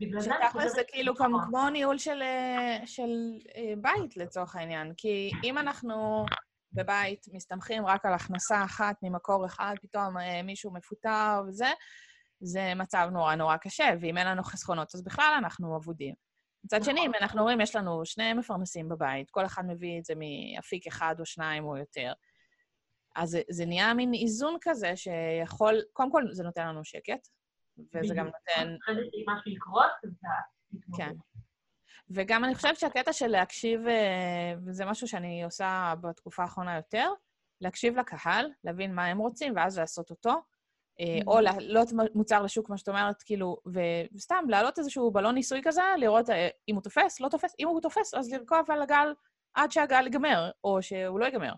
[0.01, 1.31] אני שתכלס זה כאילו שנכון.
[1.31, 3.09] כמו, כמו ניהול של, אה, של
[3.55, 4.93] אה, בית לצורך העניין.
[4.97, 6.25] כי אם אנחנו
[6.73, 11.69] בבית מסתמכים רק על הכנסה אחת ממקור אחד, פתאום אה, מישהו מפוטר וזה,
[12.39, 16.15] זה מצב נורא נורא קשה, ואם אין לנו חסכונות, אז בכלל אנחנו אבודים.
[16.63, 20.13] מצד שני, אם אנחנו רואים, יש לנו שני מפרנסים בבית, כל אחד מביא את זה
[20.15, 22.13] מאפיק אחד או שניים או יותר,
[23.15, 27.27] אז זה, זה נהיה מין איזון כזה שיכול, קודם כל זה נותן לנו שקט,
[27.77, 28.25] וזה גם.
[28.25, 28.75] נותן
[29.27, 29.51] משהו
[30.69, 30.97] תתמודד.
[30.97, 31.13] כן.
[32.09, 37.11] וגם אני חושבת שהקטע של להקשיב, אה, וזה משהו שאני עושה בתקופה האחרונה יותר,
[37.61, 40.33] להקשיב לקהל, להבין מה הם רוצים, ואז לעשות אותו.
[40.99, 43.57] אה, או להעלות מוצר לשוק, כמו שאת אומרת, כאילו,
[44.13, 47.55] וסתם להעלות איזשהו בלון ניסוי כזה, לראות אה, אם הוא תופס, לא תופס.
[47.59, 49.13] אם הוא תופס, אז לרכוב על הגל
[49.53, 51.53] עד שהגל ייגמר, או שהוא לא ייגמר.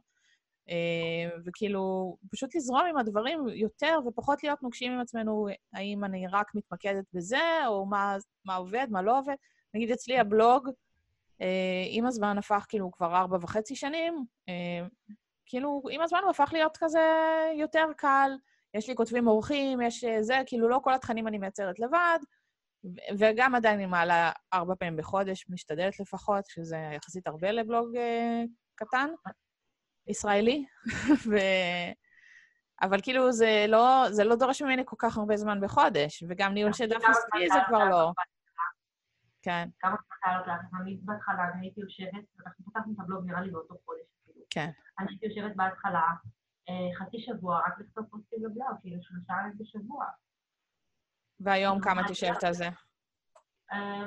[1.46, 7.06] וכאילו, פשוט לזרום עם הדברים יותר ופחות להיות נוקשים עם עצמנו, האם אני רק מתמקדת
[7.14, 9.36] בזה, או מה, מה עובד, מה לא עובד.
[9.74, 10.70] נגיד אצלי הבלוג,
[11.42, 14.88] אה, עם הזמן הפך כאילו כבר ארבע וחצי שנים, אה,
[15.46, 17.00] כאילו עם הזמן הוא הפך להיות כזה
[17.56, 18.32] יותר קל.
[18.74, 22.20] יש לי כותבים אורחים, יש אה, זה, כאילו לא כל התכנים אני מייצרת לבד,
[23.20, 28.44] וגם עדיין אני מעלה ארבע פעמים בחודש, משתדלת לפחות, שזה יחסית הרבה לבלוג אה,
[28.76, 29.10] קטן,
[30.08, 30.66] ישראלי.
[31.30, 31.36] ו...
[32.82, 36.74] אבל כאילו זה לא, זה לא דורש ממני כל כך הרבה זמן בחודש, וגם ניהול
[36.74, 38.12] של דף עסקי זה כבר לא.
[39.42, 40.82] כן, כמה זמן היה לוקח?
[40.82, 44.46] אני בהתחלה, אני הייתי יושבת, אנחנו פתחנו את הבלוג נראה לי באותו חודש, כאילו.
[44.50, 44.70] כן.
[45.00, 46.04] אני הייתי יושבת בהתחלה
[46.70, 50.06] אה, חצי שבוע רק לכתוב פוסטים לבלוג, כאילו שלושה בשבוע.
[51.40, 52.70] והיום כמה את יושבת על זה?
[53.72, 54.06] אה,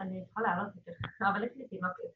[0.00, 0.92] אני צריכה לעלות את זה,
[1.30, 2.14] אבל יש לי תינוקת.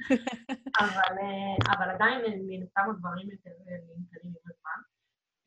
[0.80, 4.80] אבל, אה, אבל עדיין מן הסתם הדברים יותר אה, נמכרים עם הזמן.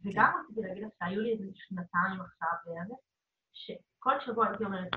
[0.04, 3.00] וגם רציתי להגיד לך שהיו לי איזה שנתיים עכשיו בערך,
[3.54, 4.90] שכל שבוע הייתי אומרת,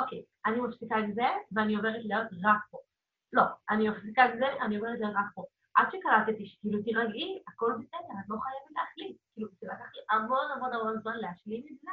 [0.00, 2.78] אוקיי, אני מפסיקה את זה ואני עוברת להיות רק פה.
[3.32, 5.44] לא, אני מפסיקה את זה, אני עוברת להיות רק פה.
[5.76, 9.16] עד שקלטתי שכאילו תירגעי, הכל בסדר, את לא חייבת להחליט.
[9.34, 11.90] כאילו, זה לקח לי המון המון המון זמן להשלים את זה,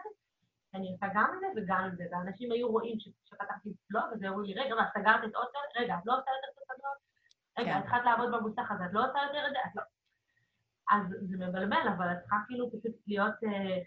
[0.73, 4.41] אני עושה גם את זה וגם את זה, ואנשים היו רואים שפתחתי בלוג, אז אמרו
[4.41, 5.47] לי, רגע, מה, סגרת את עוד?
[5.77, 6.97] רגע, את לא עושה יותר את הסדרות?
[7.59, 7.79] רגע, כן.
[7.79, 9.59] את התחלת לעבוד במוסך הזה, את לא עושה יותר את זה?
[9.75, 9.83] לא...
[10.91, 13.77] אז זה מבלבל, אבל את צריכה כאילו פשוט להיות אה,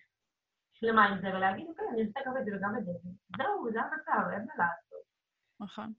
[0.80, 2.92] שלמה עם זה ולהגיד, אוקיי, אני עושה גם את זה וגם את זה.
[3.36, 5.04] זהו, זה המצב, אין מה לעשות.
[5.60, 5.92] נכון.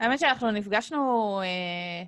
[0.00, 2.04] האמת שאנחנו נפגשנו אה,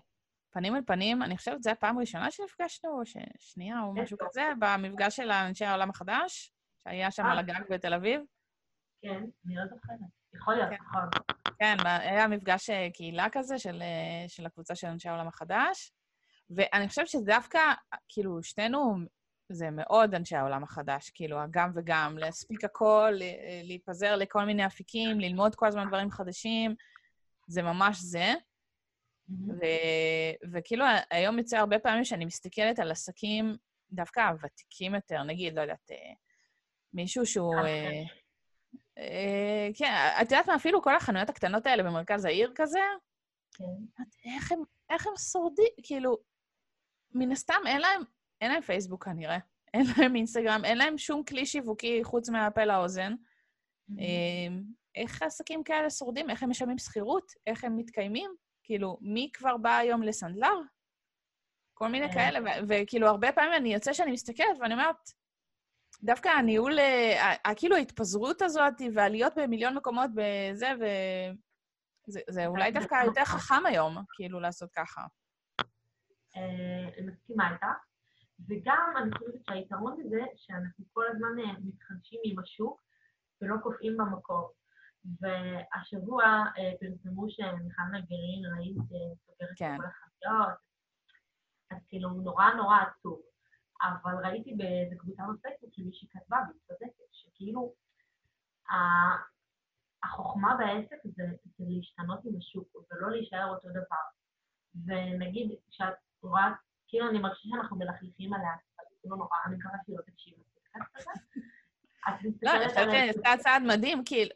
[0.50, 4.18] פנים אל פנים, אני חושבת שזו הפעם הראשונה שנפגשנו, או ששנייה, או משהו?
[4.20, 7.32] כזה, במפגש של אנשי העולם החדש, שהיה שם אה.
[7.32, 8.20] על הגג בתל אביב.
[9.02, 9.98] כן, אני לא זוכרת.
[10.34, 10.76] יכול להיות, כן.
[10.88, 11.08] נכון.
[11.58, 15.92] כן, היה מפגש אה, קהילה כזה של, אה, של הקבוצה של אנשי העולם החדש,
[16.50, 17.60] ואני חושבת שדווקא,
[18.08, 18.96] כאילו, שתינו,
[19.48, 23.12] זה מאוד אנשי העולם החדש, כאילו, הגם וגם, להספיק הכל,
[23.62, 26.74] להתפזר לכל מיני אפיקים, ללמוד כל הזמן דברים חדשים,
[27.46, 28.34] זה ממש זה.
[29.30, 33.56] ו- וכאילו, היום יוצא הרבה פעמים שאני מסתכלת על עסקים
[33.92, 36.12] דווקא הוותיקים יותר, נגיד, לא יודעת, אה,
[36.92, 37.54] מישהו שהוא...
[37.54, 38.02] אה,
[38.98, 39.92] אה, כן,
[40.22, 42.78] את יודעת מה, אפילו כל החנויות הקטנות האלה במרכז העיר כזה,
[43.52, 44.04] כן.
[44.24, 44.58] איך הם,
[44.90, 46.16] איך הם שורדים, כאילו,
[47.14, 48.02] מן הסתם אין להם,
[48.40, 49.38] אין להם פייסבוק כנראה,
[49.74, 53.14] אין להם אינסטגרם, אין להם שום כלי שיווקי חוץ מהפה לאוזן.
[53.98, 54.56] אה,
[54.94, 56.30] איך עסקים כאלה שורדים?
[56.30, 57.32] איך הם משלמים שכירות?
[57.46, 58.30] איך הם מתקיימים?
[58.62, 60.60] כאילו, מי כבר בא היום לסנדלר?
[61.74, 62.14] כל מיני אה.
[62.14, 64.96] כאלה, וכאילו, הרבה פעמים אני יוצא שאני מסתכלת ואני אומרת,
[66.02, 70.84] דווקא הניהול, אה, כאילו ההתפזרות הזאת והלהיות במיליון מקומות בזה, ו...
[72.06, 75.00] זה, זה אולי דווקא יותר חכם היום, כאילו, לעשות ככה.
[76.36, 77.87] אני מסכימה איתך.
[78.46, 82.82] וגם אני חושבת שהיתרון בזה שאנחנו כל הזמן אה, מתחדשים עם השוק
[83.42, 84.48] ולא קופאים במקום.
[85.20, 89.76] והשבוע אה, פרסמו שמיכל נגרין, ראית, אה, סוגרת את כן.
[89.76, 90.58] כל החנויות,
[91.70, 93.20] אז כאילו נורא נורא עצוב.
[93.82, 97.74] אבל ראיתי באיזה קבוצה בפייסבוק שמישהי כתבה, והיא צודקת, שכאילו
[100.04, 101.22] החוכמה בעסק זה,
[101.58, 104.04] זה להשתנות עם השוק ולא להישאר אותו דבר.
[104.86, 106.52] ונגיד, כשאת רואה,
[106.88, 108.50] כאילו אני מרגישה שאנחנו מלכלכים עליה,
[109.02, 110.34] זה לא נורא, אני מקווה שהיא לא תקשיב.
[112.42, 114.28] לא, אני חושבת שהיא עשתה צעד מדהים, כי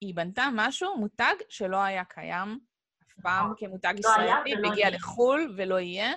[0.00, 2.58] היא בנתה משהו, מותג שלא היה קיים
[3.02, 3.68] אף פעם נכון.
[3.68, 6.12] כמותג לא ישראלי, והגיע לחו"ל ולא יהיה.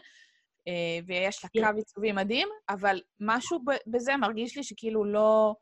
[0.67, 5.55] אה, ויש לה קו עיצובי מדהים, אבל משהו בזה מרגיש לי שכאילו לא...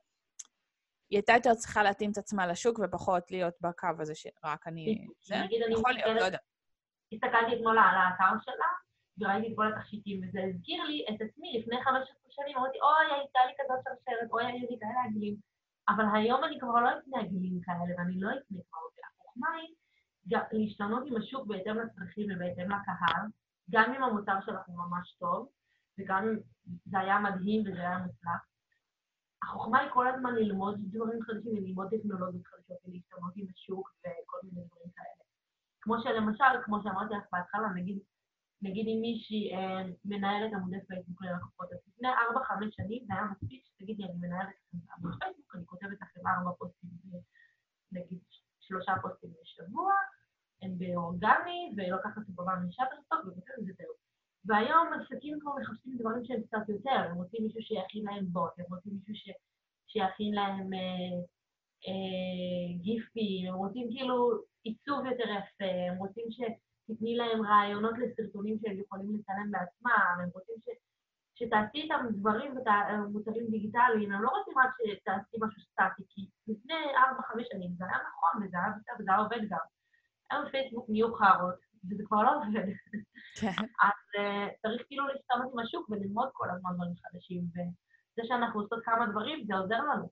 [1.10, 5.08] היא הייתה יותר צריכה להתאים את עצמה לשוק ופחות להיות בקו הזה שרק אני...
[5.22, 5.36] זה
[5.72, 6.38] יכול להיות, לא יודע.
[7.14, 8.66] הסתכלתי אתמול על האתר שלה,
[9.20, 13.40] וראיתי את כל התכשיטים, וזה הזכיר לי את עצמי לפני 15 שנים, אמרתי, אוי, הייתה
[13.48, 15.36] לי כזאת שרשרת, אוי, היו לי כאלה עגלים.
[15.90, 19.02] אבל היום אני כבר לא אקנה עגלים כאלה, ואני לא אקנה כבר אותי.
[19.08, 23.26] החוכמה היא להשתנות עם השוק בהתאם לצרכים ובהתאם לקהל,
[23.70, 25.50] גם אם המוצר שלך הוא ממש טוב,
[26.00, 26.36] וגם אם
[26.86, 28.46] זה היה מדהים וזה היה מוצלח.
[29.44, 34.68] החוכמה היא כל הזמן ללמוד דברים חדשים וללמוד טכנולוגיות חדשות ולהשתנות עם השוק וכל מיני
[34.68, 35.24] דברים כאלה.
[35.82, 38.00] כמו שלמשל, כמו שאמרתי לך בהתחלה, נגיד,
[38.62, 42.12] נגיד אם מישהי אה, מנהלת עמודי פייסבוק ללקוחות, אז לפני 4-5
[42.72, 44.50] שנים זה היה מספיק שתגידי, אני מנהלת
[44.98, 46.90] עמוד פייסבוק, אני כותבת לכם 4 פוסטים,
[47.92, 48.20] נגיד
[48.60, 49.94] שלושה פוסטים בשבוע,
[50.62, 53.94] הם באורגני, ולוקחת במה משאטרסטוק, וכותבת וזהו.
[54.46, 58.66] והיום עסקים כבר מחפשים דברים שהם קצת יותר, הם רוצים מישהו שיכין להם בוט, הם
[58.70, 59.30] רוצים מישהו ש...
[59.88, 61.18] שיכין להם אה,
[61.88, 66.26] אה, גיפים, הם רוצים כאילו עיצוב יותר יפה, הם רוצים
[66.88, 70.70] שתתני להם רעיונות לסרטונים שהם יכולים לצלם בעצמם, הם רוצים ש...
[71.36, 72.56] שתעשי איתם דברים
[73.06, 74.70] ומוצרים דיגיטליים, הם לא רוצים רק
[75.00, 79.20] שתעשי משהו סטטי, כי לפני 4-5 שנים זה היה נכון, וזה היה בסדר, וזה היה
[79.20, 79.66] עובד גם.
[80.32, 81.56] היום פייסבוק נהיו חארות,
[81.92, 82.66] וזה כבר לא עובד.
[83.40, 83.58] כן.
[83.88, 88.80] אז uh, צריך כאילו להסתמך עם השוק וללמוד כל הזמן דברים חדשים, וזה שאנחנו עושות
[88.84, 90.10] כמה דברים, זה עוזר לנו.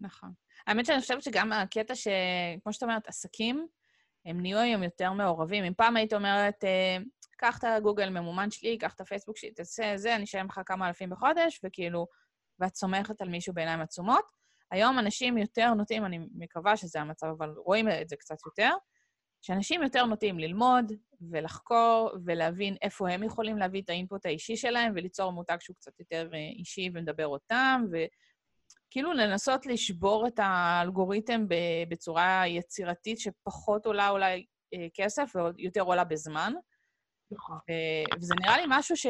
[0.00, 0.32] נכון.
[0.66, 2.08] האמת שאני חושבת שגם הקטע ש...
[2.62, 3.66] כמו שאת אומרת, עסקים,
[4.26, 5.64] הם נהיו היום יותר מעורבים.
[5.64, 6.96] אם פעם היית אומרת, אה,
[7.36, 10.88] קח את הגוגל ממומן שלי, קח את הפייסבוק שלי, תעשה זה, אני אשלם לך כמה
[10.88, 12.06] אלפים בחודש, וכאילו,
[12.58, 14.24] ואת סומכת על מישהו בעיניים עצומות.
[14.70, 18.70] היום אנשים יותר נוטים, אני מקווה שזה המצב, אבל רואים את זה קצת יותר,
[19.42, 20.92] שאנשים יותר נוטים ללמוד
[21.30, 26.28] ולחקור ולהבין איפה הם יכולים להביא את האינפוט האישי שלהם וליצור מותג שהוא קצת יותר
[26.34, 27.84] אה, אישי ומדבר אותם,
[28.86, 31.46] וכאילו לנסות לשבור את האלגוריתם
[31.88, 36.52] בצורה יצירתית שפחות עולה אולי אה, כסף ויותר עולה בזמן.
[37.30, 37.58] נכון.
[38.18, 39.06] וזה נראה לי משהו ש...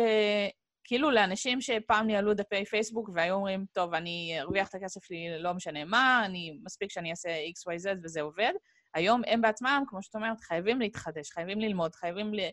[0.88, 5.54] כאילו לאנשים שפעם ניהלו דפי פייסבוק והיו אומרים, טוב, אני ארוויח את הכסף שלי לא
[5.54, 8.52] משנה מה, אני, מספיק שאני אעשה XYZ וזה עובד,
[8.94, 12.50] היום הם בעצמם, כמו שאת אומרת, חייבים להתחדש, חייבים ללמוד, חייבים ל-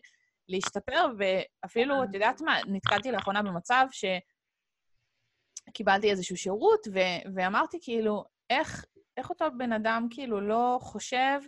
[0.48, 3.86] להשתפר, ואפילו, את יודעת מה, נתקלתי לאחרונה במצב
[5.68, 8.84] שקיבלתי איזשהו שירות, ו- ואמרתי כאילו, איך,
[9.16, 11.40] איך אותו בן אדם כאילו לא חושב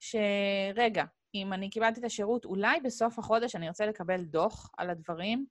[0.00, 1.04] שרגע,
[1.34, 5.46] אם אני קיבלתי את השירות, אולי בסוף החודש אני ארצה לקבל דוח על הדברים,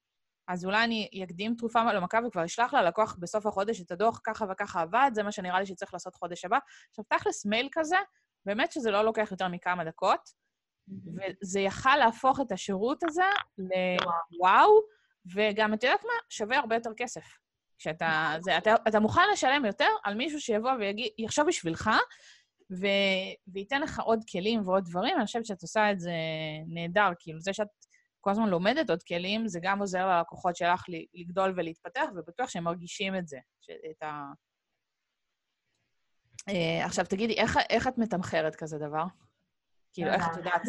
[0.48, 4.82] אז אולי אני אקדים תרופה למכה וכבר אשלח ללקוח בסוף החודש את הדוח, ככה וככה
[4.82, 6.58] עבד, זה מה שנראה לי שצריך לעשות חודש הבא.
[6.90, 7.98] עכשיו, תכלס מייל כזה,
[8.46, 10.30] באמת שזה לא לוקח יותר מכמה דקות,
[10.88, 13.24] וזה יכל להפוך את השירות הזה
[13.58, 14.82] לוואו,
[15.36, 16.14] וגם, את יודעת מה?
[16.30, 17.24] שווה הרבה יותר כסף.
[17.80, 18.34] כשאתה...
[18.40, 20.72] זה, אתה, אתה מוכן לשלם יותר על מישהו שיבוא
[21.18, 21.90] ויחשוב בשבילך,
[22.72, 22.86] ו,
[23.54, 26.14] וייתן לך עוד כלים ועוד דברים, אני חושבת שאת עושה את זה
[26.68, 27.10] נהדר.
[27.20, 27.68] כאילו, זה שאת
[28.22, 33.16] כל הזמן לומדת עוד כלים, זה גם עוזר ללקוחות שלך לגדול ולהתפתח, ובטוח שהם מרגישים
[33.16, 33.38] את זה,
[33.92, 34.24] את ה...
[36.50, 39.04] Uh, עכשיו, תגידי, איך, איך את מתמחרת כזה דבר?
[39.94, 40.62] כאילו, איך את יודעת?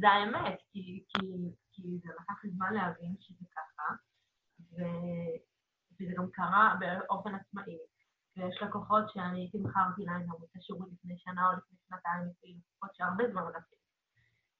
[0.00, 1.04] זה האמת, כי,
[1.82, 3.94] כי, זה לקח לי זמן להבין שזה ככה,
[4.60, 4.76] ו,
[5.94, 7.78] וזה גם קרה באופן עצמאי.
[8.36, 12.94] ויש לקוחות שאני תמכרתי להם גם את השירות לפני שנה או לפני שנתיים, לפני לקוחות
[12.96, 13.76] שהרבה זמן לקחתי.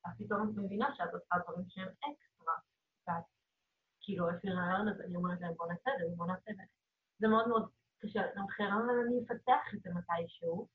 [0.04, 2.54] אז פתאום את מבינה שאת עושה דברים שהם אקסטרה,
[3.06, 3.24] ואת
[4.00, 6.56] כאילו, יש לי רעיון, אז אני אומרת להם, בוא נעשה את זה, בוא נעשה את
[6.56, 6.62] זה.
[7.18, 10.68] זה מאוד מאוד קשה לתמחר, אבל אני אפתח את זה מתישהו.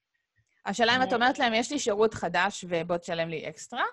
[0.66, 3.86] השאלה אם את אומרת להם, יש לי שירות חדש ובוא תשלם לי אקסטרה,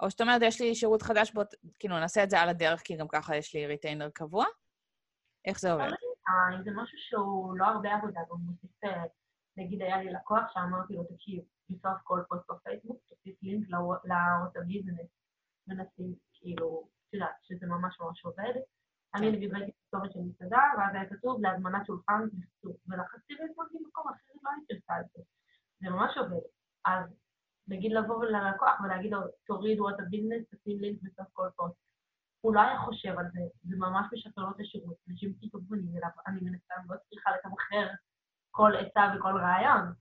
[0.00, 1.44] או שאת אומרת, יש לי שירות חדש, בוא,
[1.78, 4.44] כאילו, נעשה את זה על הדרך, כי גם ככה יש לי retainer קבוע?
[5.44, 5.90] איך זה עובד?
[6.54, 9.04] אם זה משהו שהוא לא הרבה עבודה, והוא מוסיף, אה,
[9.56, 13.68] נגיד היה לי לקוח שאמרתי לו, תקשיב, בסוף כל פוסט בפייסבוק, תוסיף לינק
[14.04, 15.08] לערוץ ה business,
[15.66, 18.54] מנסים, כאילו, את יודעת, שזה ממש ממש עובד.
[19.14, 19.32] אני כן.
[19.32, 22.20] נגיד ראיתי כתובת של מסעדה, ואז היה כתוב להזמנת שולחן
[22.64, 25.22] ולחצתי והזמנתי במקום אחר, לא הייתי עושה את זה.
[25.80, 26.46] זה ממש עובד.
[26.84, 27.04] אז
[27.68, 31.76] נגיד לבוא ללקוח ולהגיד לו, תורידו את ה business, תשים לינק בסוף כל פוסט.
[32.40, 35.96] הוא לא היה חושב על זה, זה ממש משפר לו את השירות, אנשים פתאום פונים
[35.96, 37.86] אליו, אני מנסה, לא צריכה לתמחר
[38.50, 39.92] כל עצה וכל רעיון.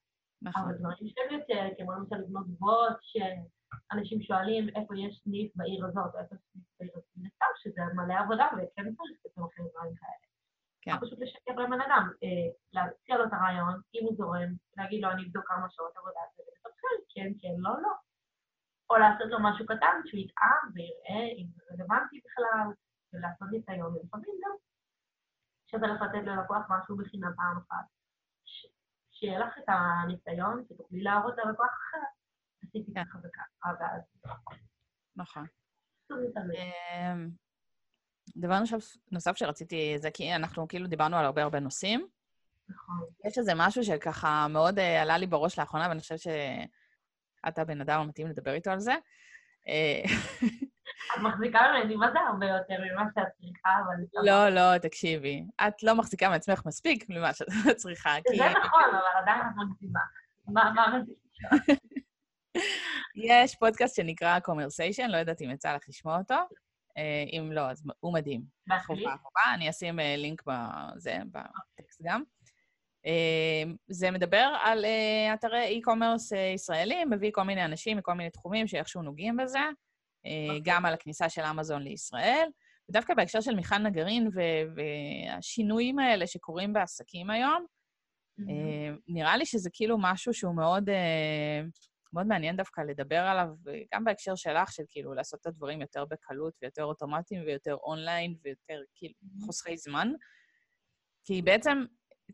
[0.41, 0.63] נכון.
[0.63, 6.15] אבל דברים שהם יותר, כמו למשל לבנות בוט, שאנשים שואלים איפה יש סניף בעיר הזאת,
[6.15, 10.36] או איפה סניף בעיר הזאת, מן הסתם שזה מלא עבודה, וכן צריך לתמחר דברים כאלה.
[10.82, 10.91] כן.
[11.01, 15.23] פשוט לשקר לבן אדם, אה, להציע לו את הרעיון, אם הוא זורם, להגיד לו, אני
[15.25, 17.93] אבדוק כמה שעות עבודה, ולתפקד, כן, כן, לא, לא.
[18.89, 22.67] או לעשות לו משהו קטן, שהוא יטעם ויראה אם זה רלוונטי בכלל,
[23.13, 24.55] ולעשות ניסיון, ולפעמים גם
[25.71, 27.86] שווה לך לתת ללקוח משהו בחינם פעם אחת.
[29.11, 32.05] שיהיה לך את הניסיון, שתוכלי להראות ללקוח אחר,
[32.63, 32.93] עשיתי.
[32.93, 34.01] ככה וככה, ואז...
[35.15, 35.45] נכון.
[38.38, 42.07] דבר נוסף, נוסף שרציתי, זה כי אנחנו כאילו דיברנו על הרבה הרבה נושאים.
[42.69, 42.95] נכון.
[43.25, 47.99] יש איזה משהו שככה מאוד uh, עלה לי בראש לאחרונה, ואני חושבת שאתה הבן אדם
[47.99, 48.95] המתאים לדבר איתו על זה.
[49.67, 50.03] אה,
[51.15, 54.25] את מחזיקה ממני, מה זה הרבה יותר ממה שאת צריכה, אבל...
[54.25, 55.43] לא, לא, תקשיבי.
[55.67, 57.47] את לא מחזיקה מעצמך מספיק ממה שאת
[57.81, 58.38] צריכה, כי...
[58.38, 59.99] זה נכון, אבל עדיין את מגזימה.
[60.47, 61.77] מה מגזימה?
[63.29, 66.35] יש פודקאסט שנקרא Conversation, לא יודעת אם יצא לך לשמוע אותו.
[66.97, 68.41] אה, אם לא, אז הוא מדהים.
[68.85, 69.53] חובה, חובה.
[69.53, 72.23] אני אשים אה, לינק בזה, בטקסט גם.
[73.05, 74.85] אה, זה מדבר על
[75.33, 79.59] אתרי e-commerce ישראלים, מביא כל מיני אנשים מכל מיני תחומים שאיכשהו נוגעים בזה,
[80.25, 80.61] אוקיי.
[80.63, 82.47] גם על הכניסה של אמזון לישראל.
[82.89, 84.29] ודווקא בהקשר של מיכל נגרין
[84.75, 87.65] והשינויים האלה שקורים בעסקים היום,
[89.07, 90.89] נראה לי שזה כאילו משהו שהוא מאוד
[92.14, 93.47] מאוד מעניין דווקא לדבר עליו,
[93.93, 98.82] גם בהקשר שלך, של כאילו לעשות את הדברים יותר בקלות ויותר אוטומטיים ויותר אונליין ויותר
[98.95, 99.14] כאילו
[99.45, 100.12] חוסכי זמן.
[101.24, 101.84] כי בעצם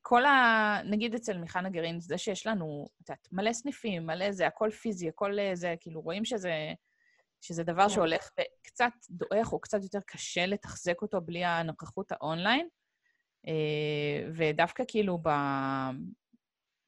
[0.02, 0.78] כל ה...
[0.86, 5.10] נגיד אצל מיכל נגרין, זה שיש לנו, את יודעת, מלא סניפים, מלא זה, הכל פיזי,
[5.10, 6.74] הכל זה, כאילו רואים שזה,
[7.42, 7.90] שזה דבר כן.
[7.90, 12.68] שהולך וקצת דועך, או קצת יותר קשה לתחזק אותו בלי הנוכחות האונליין.
[13.48, 15.30] אה, ודווקא כאילו ב...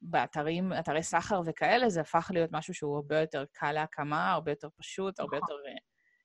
[0.09, 4.67] באתרים, אתרי סחר וכאלה, זה הפך להיות משהו שהוא הרבה יותר קל להקמה, הרבה יותר
[4.77, 5.77] פשוט, הרבה יותר אה,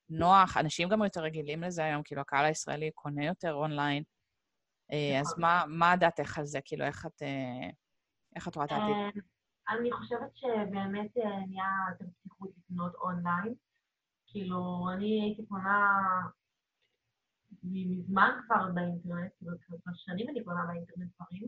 [0.09, 0.57] נוח.
[0.57, 4.03] אנשים גם יותר רגילים לזה היום, כאילו, הקהל הישראלי קונה יותר אונליין.
[4.91, 5.41] אה, אז נכון.
[5.41, 6.59] מה, מה דעתך על זה?
[6.65, 7.69] כאילו, איך את, אה,
[8.35, 9.23] איך את רואה את העתיד?
[9.69, 11.17] אני חושבת שבאמת
[11.47, 13.53] נהיה יותר פתיחות לקנות אונליין.
[14.27, 15.89] כאילו, אני הייתי קונה
[17.63, 21.47] מזמן כבר באינטרנט, כאילו, כבר שנים אני קונה באינטרנט דברים.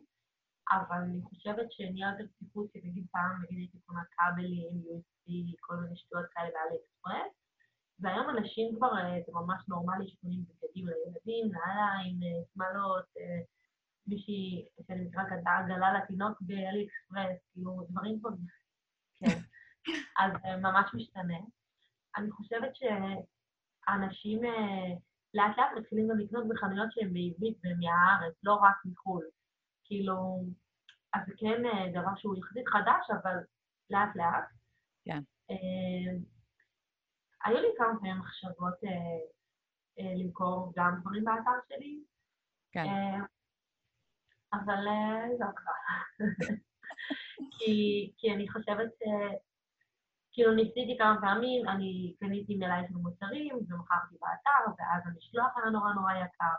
[0.76, 5.76] אבל אני חושבת שנהיה יותר פתיחות, כי נגיד פעם, נגיד הייתי קונה כבלים, USB, כל
[5.76, 7.34] מיני שטויות כאלה באלי אקספרס,
[8.00, 13.42] והיום אנשים כבר, אה, זה ממש נורמלי שקונים בגדים לילדים, נעליים, אה, שמאלות, אה,
[14.08, 18.30] מישהי שאני מכירה כזה עגלה לתינוק באלי אקספרס, כאילו דברים פה,
[19.20, 19.40] כן.
[20.20, 21.38] אז ממש משתנה.
[22.18, 24.42] אני חושבת שאנשים
[25.34, 29.24] לאט לאט מתחילים גם לקנות בחנויות שהן בעברית ומהארץ, לא רק מחו"ל.
[29.84, 30.46] כאילו,
[31.14, 33.36] אז זה כן אה, דבר שהוא יחסית חדש, אבל
[33.90, 34.46] לאט לאט.
[35.06, 35.20] כן.
[35.52, 36.14] אה,
[37.46, 42.04] היו לי כמה פעמים מחשבות אה, למכור גם דברים באתר שלי.
[42.72, 42.86] כן.
[44.54, 44.76] אבל
[45.30, 46.20] זה לא קרה.
[48.18, 48.92] כי, אני חושבת,
[50.32, 55.94] כאילו ניסיתי כמה פעמים, אני קניתי מלאי של מוצרים ומכרתי באתר, ואז המשלוח היה נורא
[55.94, 56.56] נורא יקר.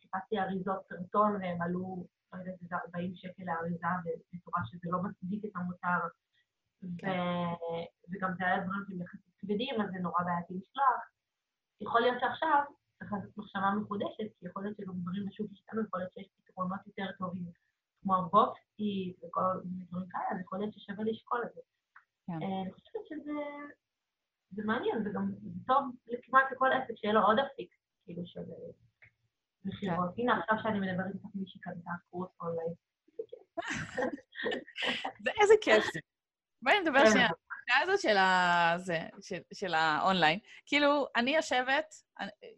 [0.00, 3.86] חיפשתי אריזות קרטון והם עלו לא יודעת, איזה 40 שקל לאריזה,
[4.32, 6.00] בצורה שזה לא מצדיק את המוצר.
[6.98, 7.08] כן.
[8.10, 11.02] וגם זה היה דברים שהם יחסית כבדים, אז זה נורא בעייתי לשלוח.
[11.80, 12.62] יכול להיות שעכשיו
[12.98, 16.80] צריך לעשות מחשבה מחודשת, כי יכול להיות שגם דברים בשוק השתנו, יכול להיות שיש פתרונות
[16.86, 17.50] יותר טובים,
[18.02, 21.60] כמו הבוקסי וכל מיני דברים כאלה, אז יכול להיות ששווה לשקול את זה.
[22.26, 22.32] כן.
[22.42, 23.38] אה, אני חושבת שזה
[24.50, 25.82] זה מעניין, וגם זה טוב
[26.22, 27.70] כמעט לכל עסק, שיהיה לו עוד אפיק,
[28.04, 28.40] כאילו, של
[29.68, 30.10] מכירות.
[30.16, 30.22] כן.
[30.22, 32.72] הנה, עכשיו שאני מדברת איתך מישהי קנתה קורס אונליין.
[35.40, 36.00] איזה כיף זה.
[36.62, 37.10] בואי נדבר כן.
[37.10, 37.28] שנייה.
[37.68, 38.74] השעה הזאת של, ה...
[38.78, 41.94] זה, של, של האונליין, כאילו, אני יושבת,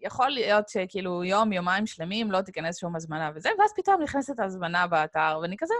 [0.01, 4.87] יכול להיות שכאילו יום, יומיים שלמים לא תיכנס שום הזמנה וזה, ואז פתאום נכנסת הזמנה
[4.87, 5.75] באתר, ואני כזה,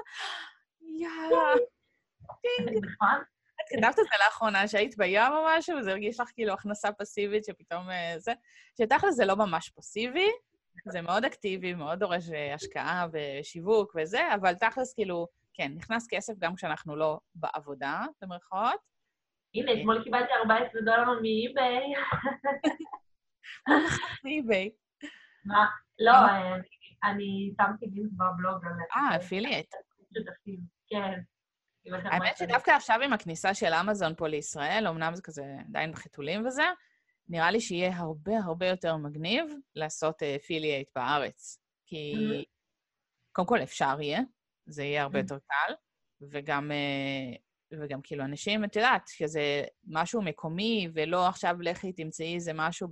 [0.81, 1.55] יאללה,
[2.43, 2.69] טינג.
[2.69, 3.23] נכון.
[3.61, 7.45] את כתבת את זה לאחרונה, שהיית בים או משהו, וזה הרגיש לך כאילו הכנסה פסיבית
[7.45, 8.33] שפתאום אה, זה,
[8.79, 10.31] שתכל'ס זה לא ממש פסיבי,
[10.89, 16.33] זה מאוד אקטיבי, מאוד דורש אה, השקעה ושיווק וזה, אבל תכלס, כאילו, כן, נכנס כסף
[16.39, 18.81] גם כשאנחנו לא בעבודה, במרכאות.
[19.55, 21.95] הנה, אתמול קיבלתי 14 דולר מאי-ביי.
[24.25, 24.71] מאי-ביי.
[25.45, 25.67] מה?
[25.99, 26.55] לא, אה,
[27.05, 28.65] אני שמתי לינק בבלוג.
[28.97, 29.75] אה, affiliate.
[30.89, 31.21] כן.
[32.05, 36.63] האמת שדווקא עכשיו עם הכניסה של אמזון פה לישראל, אמנם זה כזה עדיין בחיתולים וזה,
[37.31, 41.59] נראה לי שיהיה הרבה הרבה יותר מגניב לעשות affiliate uh, בארץ.
[41.87, 42.45] כי mm-hmm.
[43.33, 44.21] קודם כל אפשר יהיה,
[44.67, 45.23] זה יהיה הרבה mm-hmm.
[45.23, 45.75] יותר קל,
[46.31, 52.53] וגם, uh, וגם כאילו אנשים, את יודעת, שזה משהו מקומי, ולא עכשיו לכי תמצאי איזה
[52.55, 52.89] משהו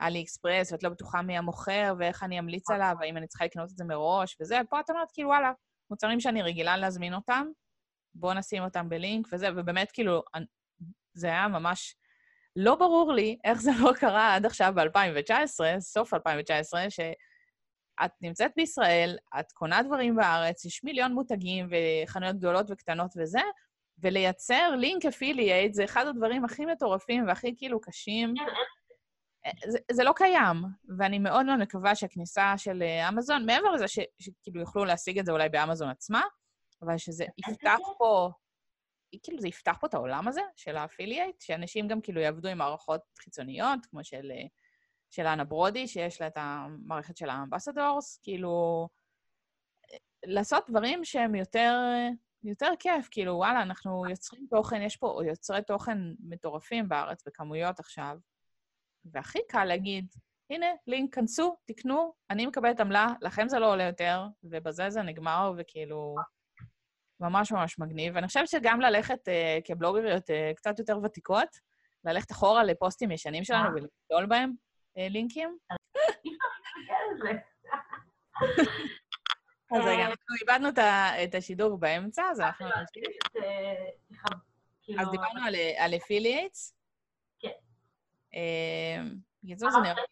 [0.00, 3.70] אלי אקספרס, ואת לא בטוחה מי המוכר, ואיך אני אמליץ עליו, האם אני צריכה לקנות
[3.70, 5.52] את זה מראש, וזה, פה את אומרת, כאילו, וואלה,
[5.90, 7.46] מוצרים שאני רגילה להזמין אותם,
[8.14, 10.22] בואו נשים אותם בלינק וזה, ובאמת, כאילו,
[11.12, 11.96] זה היה ממש...
[12.56, 19.16] לא ברור לי איך זה לא קרה עד עכשיו ב-2019, סוף 2019, שאת נמצאת בישראל,
[19.40, 23.40] את קונה דברים בארץ, יש מיליון מותגים וחנויות גדולות וקטנות וזה,
[23.98, 28.34] ולייצר לינק affiliate זה אחד הדברים הכי מטורפים והכי כאילו קשים.
[29.68, 30.56] זה, זה לא קיים,
[30.98, 35.26] ואני מאוד מאוד מקווה שהכניסה של אה, אמזון, מעבר לזה ש, שכאילו יוכלו להשיג את
[35.26, 36.22] זה אולי באמזון עצמה,
[36.82, 38.30] אבל שזה יפתח פה,
[39.22, 42.58] כאילו זה יפתח פה את העולם הזה של ה affiliate, שאנשים גם כאילו יעבדו עם
[42.58, 44.46] מערכות חיצוניות, כמו של, אה,
[45.10, 48.88] של אנה ברודי, שיש לה את המערכת של ה ambassadors, כאילו,
[49.92, 51.74] אה, לעשות דברים שהם יותר
[52.44, 58.16] יותר כיף, כאילו, וואלה, אנחנו יוצרים תוכן, יש פה יוצרי תוכן מטורפים בארץ בכמויות עכשיו,
[59.04, 60.14] והכי קל להגיד,
[60.50, 65.52] הנה, לינק, כנסו, תקנו, אני מקבלת עמלה, לכם זה לא עולה יותר, ובזה זה נגמר,
[65.58, 66.14] וכאילו,
[67.20, 68.12] ממש ממש מגניב.
[68.14, 71.48] ואני חושבת שגם ללכת uh, כבלוגריות uh, קצת יותר ותיקות,
[72.04, 75.58] ללכת אחורה לפוסטים ישנים שלנו ולגדול בהם uh, לינקים.
[79.72, 80.68] אז רגע, אנחנו איבדנו
[81.24, 83.16] את השידור באמצע, אז אנחנו נמשיך.
[84.82, 85.40] כאילו- אז דיברנו
[85.78, 86.74] על אפילייטס.
[87.38, 87.48] כן.
[89.42, 90.02] בקיצור, זה נראה...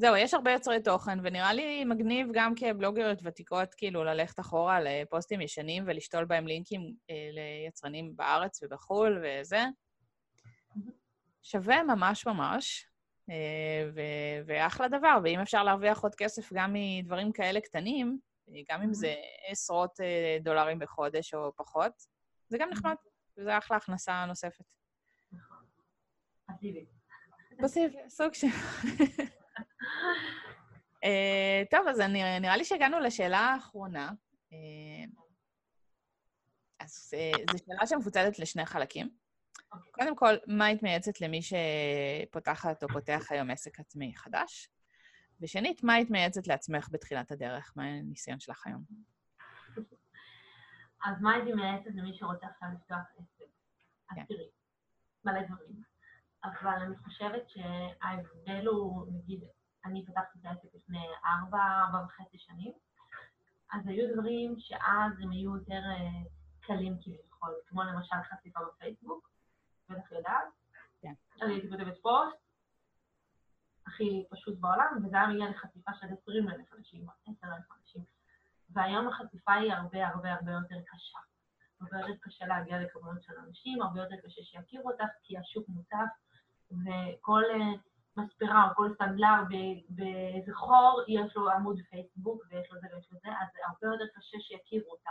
[0.00, 5.40] זהו, יש הרבה יוצרי תוכן, ונראה לי מגניב גם כבלוגריות ותיקות, כאילו, ללכת אחורה לפוסטים
[5.40, 9.64] ישנים ולשתול בהם לינקים אה, ליצרנים בארץ ובחו"ל וזה.
[11.42, 12.86] שווה ממש ממש.
[13.30, 18.82] אה, ו- ואחלה דבר, ואם אפשר להרוויח עוד כסף גם מדברים כאלה קטנים, אה, גם
[18.82, 19.14] אם זה
[19.46, 21.92] עשרות אה, דולרים בחודש או פחות,
[22.48, 22.94] זה גם נחמד,
[23.38, 24.64] וזה אחלה הכנסה נוספת.
[25.32, 25.64] נכון.
[26.46, 26.86] פסיבי.
[27.62, 28.46] פסיבי, סוג של...
[31.70, 32.00] טוב, אז
[32.40, 34.10] נראה לי שהגענו לשאלה האחרונה.
[36.80, 37.12] אז
[37.52, 39.10] זו שאלה שמפוצלת לשני חלקים.
[39.74, 39.90] Okay.
[39.90, 44.68] קודם כל, מה היית מייעצת למי שפותחת או פותח היום עסק עצמי חדש?
[45.40, 47.72] ושנית, מה היית מייעצת לעצמך בתחילת הדרך?
[47.76, 48.84] מה הניסיון שלך היום?
[51.04, 53.44] אז מה הייתי מייעצת למי שרוצה עכשיו לפתוח עסק?
[54.10, 54.24] אז כן.
[54.24, 54.48] תראי,
[55.24, 55.89] מלא דברים.
[56.44, 59.40] אבל אני חושבת שההבדל הוא, נגיד,
[59.84, 62.72] אני פתחתי את העסק לפני ארבע, ארבע וחצי שנים,
[63.72, 66.28] אז היו דברים שאז הם היו יותר uh,
[66.60, 69.30] קלים כביכול, כמו למשל חשיפה בפייסבוק,
[69.88, 70.44] בטח יודעת.
[71.00, 71.12] כן.
[71.42, 72.36] אני הייתי כותבת פוסט,
[73.86, 78.04] הכי פשוט בעולם, וזה היה מגיע לחשיפה של 20 אלף אנשים, 10 אלף אנשים.
[78.70, 81.18] והיום החשיפה היא הרבה הרבה הרבה יותר קשה.
[81.80, 86.10] הרבה יותר קשה להגיע לכמויות של אנשים, הרבה יותר קשה שיכירו אותך, כי השוק מוצף,
[86.70, 87.78] וכל uh,
[88.16, 89.42] מספרה או כל סנדלר
[89.88, 93.94] באיזה חור, יש לו עמוד פייסבוק, ויש לו זה ויש לו זה, אז זה הרבה
[93.94, 95.10] יותר קשה שיכירו אותך.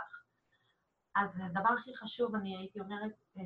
[1.16, 3.40] אז הדבר הכי חשוב, אני הייתי אומרת, uh,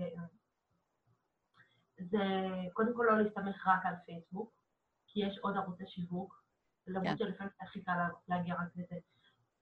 [1.98, 2.24] זה
[2.72, 4.52] קודם כל לא להסתמך רק על פייסבוק,
[5.06, 6.44] כי יש עוד ערוצי שיווק,
[6.86, 7.16] למרות כן.
[7.16, 7.92] שלפעמים זה הכי קל
[8.28, 8.96] להגיע רק לזה.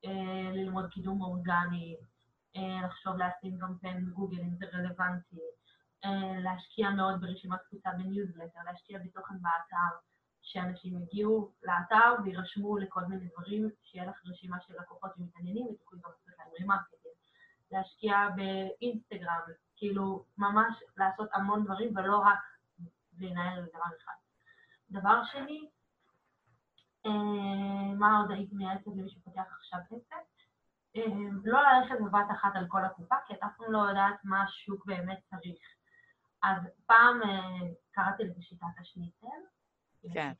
[0.04, 1.96] אה, ללמוד קידום אורגני,
[2.56, 5.42] אה, לחשוב להשים קמפיין גוגל אם זה רלוונטי, אה,
[6.42, 9.96] להשקיע מאוד ברשימת תפוצה בניוזלטר, להשקיע בתוכן באתר,
[10.42, 16.10] שאנשים יגיעו לאתר וירשמו לכל מיני דברים, שיהיה לך רשימה של לקוחות שמתעניינים ותוכלי גם
[16.10, 17.02] לעשות להם remarketing.
[17.70, 19.40] להשקיע באינסטגרם,
[19.76, 22.38] כאילו, ממש לעשות המון דברים ולא רק
[23.18, 24.12] לנהל דבר אחד.
[24.90, 25.68] דבר שני,
[27.06, 30.16] אה, מה עוד הייתי מייעצת למי שפותח עכשיו עסק?
[30.96, 31.02] אה,
[31.44, 34.86] לא ללכת בבת אחת על כל הקופה, כי את אף פעם לא יודעת מה השוק
[34.86, 35.81] באמת צריך.
[36.42, 39.26] אז פעם אה, קראתי לזה שיטת השניצל.
[40.14, 40.32] כן.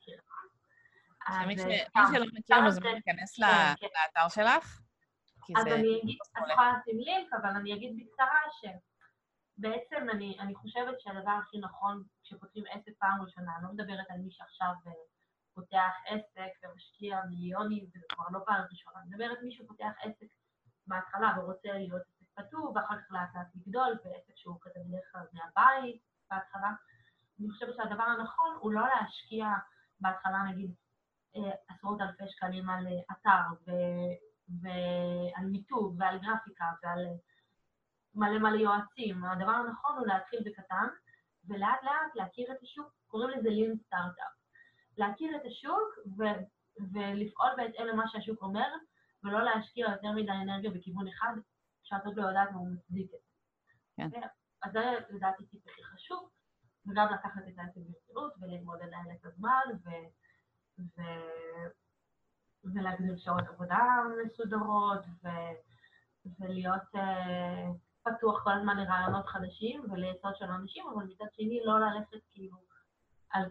[1.47, 3.87] מי שלא מכיר מוזמן להיכנס כן, כן.
[3.87, 4.81] לאתר שלך.
[5.57, 8.65] אז אני אגיד, את יכולה לשים לינק, אבל אני אגיד בקצרה ש...
[9.57, 14.17] בעצם אני, אני חושבת שהדבר הכי נכון כשפותחים עסק פעם ראשונה, אני לא מדברת על
[14.17, 14.91] מי שעכשיו אה,
[15.53, 20.27] פותח עסק ומשקיע מיליונים, וזה כבר לא פעם ראשונה, אני מדברת על מי שפותח עסק
[20.87, 22.01] בהתחלה ורוצה להיות
[22.35, 26.71] פתור, ואחר כך לאט לאט לגדול, ועסק שהוא כזה בדרך כלל מהבית בהתחלה.
[27.39, 29.47] אני חושבת שהדבר הנכון הוא לא להשקיע
[29.99, 30.73] בהתחלה נגיד
[31.35, 37.05] אה, עשרות אלפי שקלים על אה, אתר ו- ועל מיתוג ועל גרפיקה ועל
[38.15, 39.25] מלא מלא יועצים.
[39.25, 40.87] הדבר הנכון הוא להתחיל בקטן,
[41.47, 44.33] ולאט לאט להכיר את השוק, קוראים לזה לין סטארט-אפ.
[44.97, 46.43] להכיר את השוק ו-
[46.93, 48.67] ולפעול בהתאם למה שהשוק אומר,
[49.23, 51.33] ולא להשקיע יותר מדי אנרגיה בכיוון אחד,
[51.93, 54.09] שאת עוד לא יודעת מה הוא מצדיק את זה.
[54.11, 54.27] כן.
[54.63, 54.79] אז זה
[55.09, 56.29] לדעתי טיפ הכי חשוב.
[56.87, 59.89] וגם לקחת את העסק ברצינות וללמוד לנהל את הזמן ו...
[60.79, 61.01] ו...
[62.63, 63.79] ולהגדיל שעות עבודה
[64.25, 65.27] מסודרות ו...
[66.39, 66.99] ולהיות uh,
[68.03, 72.57] פתוח כל הזמן לרעיונות חדשים ולעצות של אנשים, אבל מצד שני לא ללכת כאילו
[73.29, 73.45] על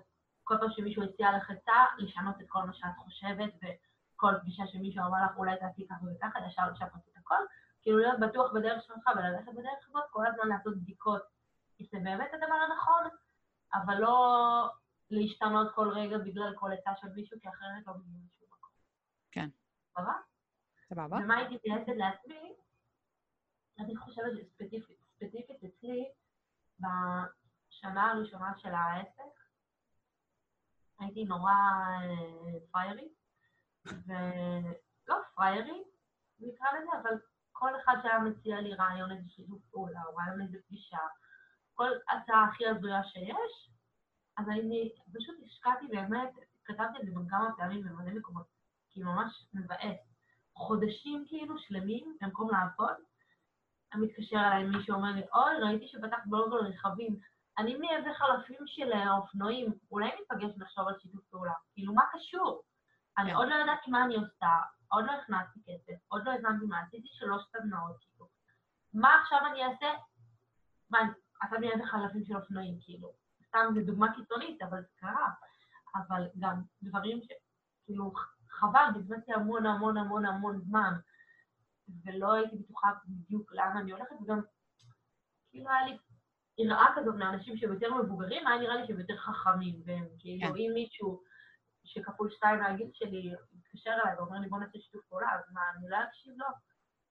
[0.45, 5.05] כל פעם שמישהו הציע לך עצה, לשנות את כל מה שאת חושבת וכל פגישה שמישהו
[5.07, 7.43] אמר לך אולי תעשי ככה וככה, ישר לשפט את הכל,
[7.83, 11.23] כאילו להיות בטוח בדרך שלך וללכת בדרך הזאת, כל הזמן לעשות בדיקות,
[11.77, 13.19] כי זה באמת הדבר הנכון,
[13.75, 14.17] אבל לא
[15.11, 18.71] להשתנות כל רגע בגלל כל עצה של מישהו, כי אחרת לא מגיעים לשום מקום.
[19.31, 19.49] כן.
[19.95, 20.13] סבבה?
[20.89, 21.17] סבבה.
[21.17, 22.55] ומה הייתי מתייעצת לעצמי?
[23.79, 26.09] אני חושבת שספציפית ספציפית אצלי,
[26.79, 29.41] בשנה הראשונה של העסק,
[30.99, 33.13] הייתי נורא אה, פריירית,
[33.87, 35.87] ולא פריירית,
[36.41, 37.19] נקרא לזה, אבל
[37.63, 40.99] כל אחד שהיה מציע לי רעיון איזה שיתוף פעולה, או רעיון איזה פגישה,
[41.75, 43.71] כל הצעה הכי הזויה שיש,
[44.39, 46.31] אז אני פשוט השקעתי באמת,
[46.65, 48.47] כתבתי את זה גם כמה פעמים במלא מקומות,
[48.91, 49.99] כי ממש מבאס.
[50.57, 52.95] חודשים כאילו שלמים, במקום לעבוד,
[53.95, 57.17] מתקשר אליי מישהו אומר לי, אוי, ראיתי שפתחת בלוג על רכבים,
[57.59, 61.53] אני מייבא חלפים של אופנועים, אולי ניפגש ונחשוב על שיתוף פעולה.
[61.75, 62.63] כאילו, מה קשור?
[63.19, 63.37] אני כן.
[63.37, 64.49] עוד לא ידעתי מה אני עושה,
[64.89, 68.27] עוד לא הכנסתי כסף, עוד לא הבנתי מה, עשיתי שלוש סדנאות, כאילו.
[68.95, 69.99] מה עכשיו אני אעשה?
[70.91, 70.99] מה,
[71.45, 73.13] אתה מייבא חלפים של אופנועים, כאילו.
[73.49, 75.29] סתם זו דוגמה קיצונית, אבל זה קרה.
[75.95, 77.29] אבל גם דברים ש...
[77.85, 78.13] כאילו,
[78.51, 80.93] חבל, בזבזתי המון המון המון המון זמן,
[82.05, 84.41] ולא הייתי בטוחה בדיוק לאן אני הולכת, וגם
[85.51, 85.99] כאילו היה לי
[86.59, 90.59] יראה כזאת מאנשים שהם יותר מבוגרים, היה נראה לי שהם יותר חכמים, והם כאילו, כן.
[90.59, 91.23] אם מישהו
[91.95, 95.89] שכפול שתיים מהגיל שלי מתקשר אליי ואומר לי בוא נעשה שיתוף פעולה, אז מה, אני
[95.89, 96.47] לא אקשיב לו?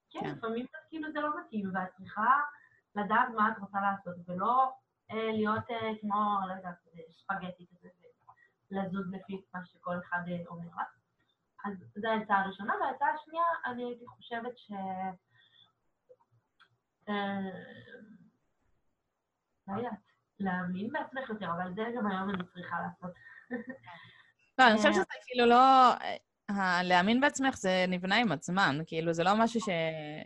[0.10, 0.36] כן, כן.
[0.36, 2.40] לפעמים כאילו זה לא מתאים, ואת צריכה
[2.96, 4.72] לדעת מה את רוצה לעשות, ולא
[5.12, 6.76] אה, להיות אה, כמו, לא יודעת,
[7.12, 7.90] ספגטי כזה,
[8.72, 10.82] ולזוז לפי מה שכל אחד אה, אומר לך.
[11.66, 14.72] אז זו העצה הראשונה, והעצה השנייה, אני הייתי חושבת ש...
[17.10, 17.40] אה,
[19.68, 20.00] לא יודעת,
[20.40, 23.12] להאמין בעצמך יותר, אבל זה גם היום אני צריכה לעשות.
[24.62, 25.94] לא, אני חושבת אה, שזה כאילו לא...
[26.50, 29.70] ה- להאמין בעצמך זה נבנה עם הזמן, כאילו, זה לא משהו ש...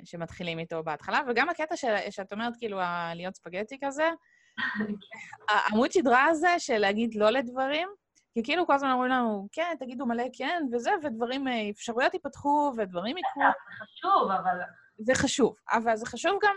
[0.04, 1.86] שמתחילים איתו בהתחלה, וגם הקטע ש...
[2.10, 2.80] שאת אומרת, כאילו,
[3.16, 4.10] להיות ספגטי כזה,
[5.50, 7.90] העמוד שדרה הזה של להגיד לא לדברים,
[8.34, 12.74] כי כאילו כל הזמן אומרים לנו, כן, תגידו מלא כן וזה, ודברים, אה, אפשרויות ייפתחו
[12.78, 13.44] ודברים יקרו.
[13.44, 14.58] זה חשוב, אבל
[14.98, 16.56] זה חשוב, אבל זה חשוב גם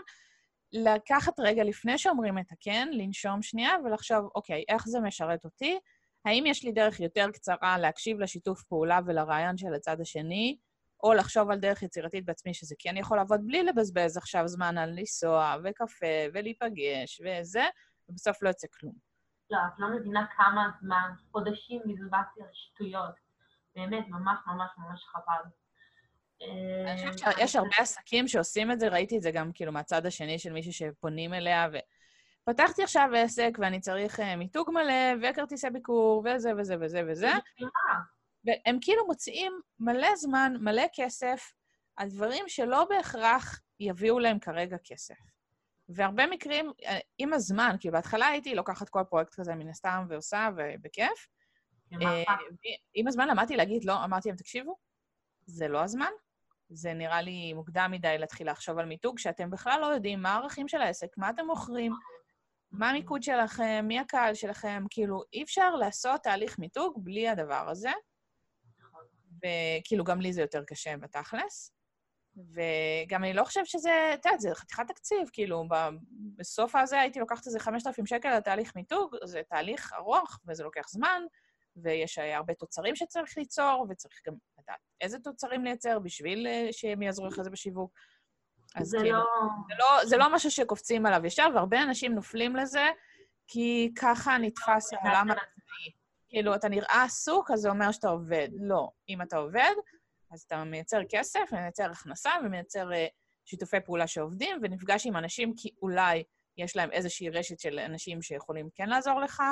[0.73, 5.79] לקחת רגע לפני שאומרים את הכן, לנשום שנייה ולחשוב, אוקיי, איך זה משרת אותי?
[6.25, 10.57] האם יש לי דרך יותר קצרה להקשיב לשיתוף פעולה ולרעיון של הצד השני,
[11.03, 14.89] או לחשוב על דרך יצירתית בעצמי שזה כן יכול לעבוד בלי לבזבז עכשיו זמן על
[14.89, 17.63] לנסוע וקפה ולהיפגש וזה,
[18.09, 18.93] ובסוף לא יוצא כלום.
[19.51, 23.15] לא, את לא מבינה כמה זמן, חודשים בזבזתי על שטויות.
[23.75, 25.49] באמת, ממש ממש ממש חבל.
[26.41, 30.05] אני אה, חושבת שיש הרבה עסקים שעושים את זה, ראיתי את זה גם כאילו מהצד
[30.05, 31.67] השני של מישהו שפונים אליה,
[32.43, 37.31] ופתחתי עכשיו עסק ואני צריך אה, מיתוג מלא, וכרטיסי ביקור, וזה וזה וזה וזה,
[38.45, 41.53] והם כאילו מוציאים מלא זמן, מלא כסף,
[41.95, 45.15] על דברים שלא בהכרח יביאו להם כרגע כסף.
[45.89, 50.49] והרבה מקרים, אה, עם הזמן, כי בהתחלה הייתי לוקחת כל פרויקט כזה מן הסתם ועושה,
[50.57, 51.27] ובכיף.
[52.01, 52.23] אה,
[52.93, 54.75] עם הזמן למדתי להגיד לא, אמרתי להם, תקשיבו,
[55.45, 56.11] זה לא הזמן.
[56.69, 60.67] זה נראה לי מוקדם מדי להתחיל לחשוב על מיתוג, שאתם בכלל לא יודעים מה הערכים
[60.67, 61.93] של העסק, מה אתם מוכרים,
[62.71, 67.91] מה המיקוד שלכם, מי הקהל שלכם, כאילו, אי אפשר לעשות תהליך מיתוג בלי הדבר הזה.
[69.37, 71.73] וכאילו, גם לי זה יותר קשה בתכלס.
[72.35, 75.63] וגם אני לא חושבת שזה, את יודעת, זה חתיכת תקציב, כאילו,
[76.35, 81.21] בסוף הזה הייתי לוקחת איזה 5,000 שקל לתהליך מיתוג, זה תהליך ארוך וזה לוקח זמן,
[81.75, 87.01] ויש אה, הרבה תוצרים שצריך ליצור, וצריך גם לדעת איזה תוצרים לייצר בשביל אה, שהם
[87.01, 87.93] יעזרו לך זה בשיווק.
[88.75, 89.25] אז זה כאילו, לא...
[89.67, 92.87] זה לא, זה לא משהו שקופצים עליו ישר, והרבה אנשים נופלים לזה,
[93.47, 95.91] כי ככה נתפס העולם העצמאי.
[96.29, 98.49] כאילו, אתה נראה עסוק, אז זה אומר שאתה עובד.
[98.59, 98.89] לא.
[99.09, 99.73] אם אתה עובד,
[100.31, 102.95] אז אתה מייצר כסף, ומייצר הכנסה, ומייצר uh,
[103.45, 106.23] שיתופי פעולה שעובדים, ונפגש עם אנשים כי אולי
[106.57, 109.43] יש להם איזושהי רשת של אנשים שיכולים כן לעזור לך,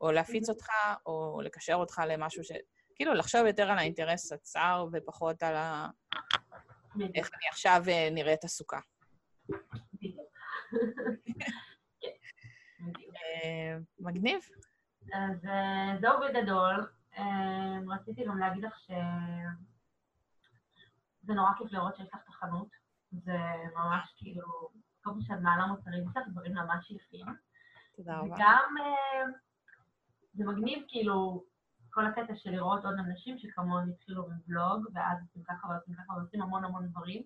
[0.00, 0.66] או להפיץ אותך,
[1.06, 2.52] או לקשר אותך למשהו ש...
[2.94, 5.88] כאילו, לחשוב יותר על האינטרס הצר, ופחות על ה...
[7.00, 8.78] איך אני עכשיו אה, נראית עסוקה.
[13.16, 14.40] אה, מגניב.
[15.12, 16.90] אז אה, זהו בגדול.
[17.88, 18.94] רציתי גם להגיד לך שזה
[21.34, 22.68] נורא כיף לראות שיש לך את החנות.
[23.10, 23.38] זה
[23.74, 24.46] ממש כאילו,
[25.02, 27.26] כל פעם שאת מעלה מוצרים, יש לך דברים ממש יפים.
[27.96, 28.34] תודה רבה.
[28.34, 28.74] וגם
[30.34, 31.44] זה מגניב, כאילו,
[31.94, 36.42] כל הקטע של לראות עוד אנשים שכמוני התחילו בבלוג, ואז עושים ככה ועושים ככה ועושים
[36.42, 37.22] המון המון דברים.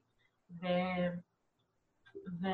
[0.50, 0.66] ו...
[2.40, 2.46] ו...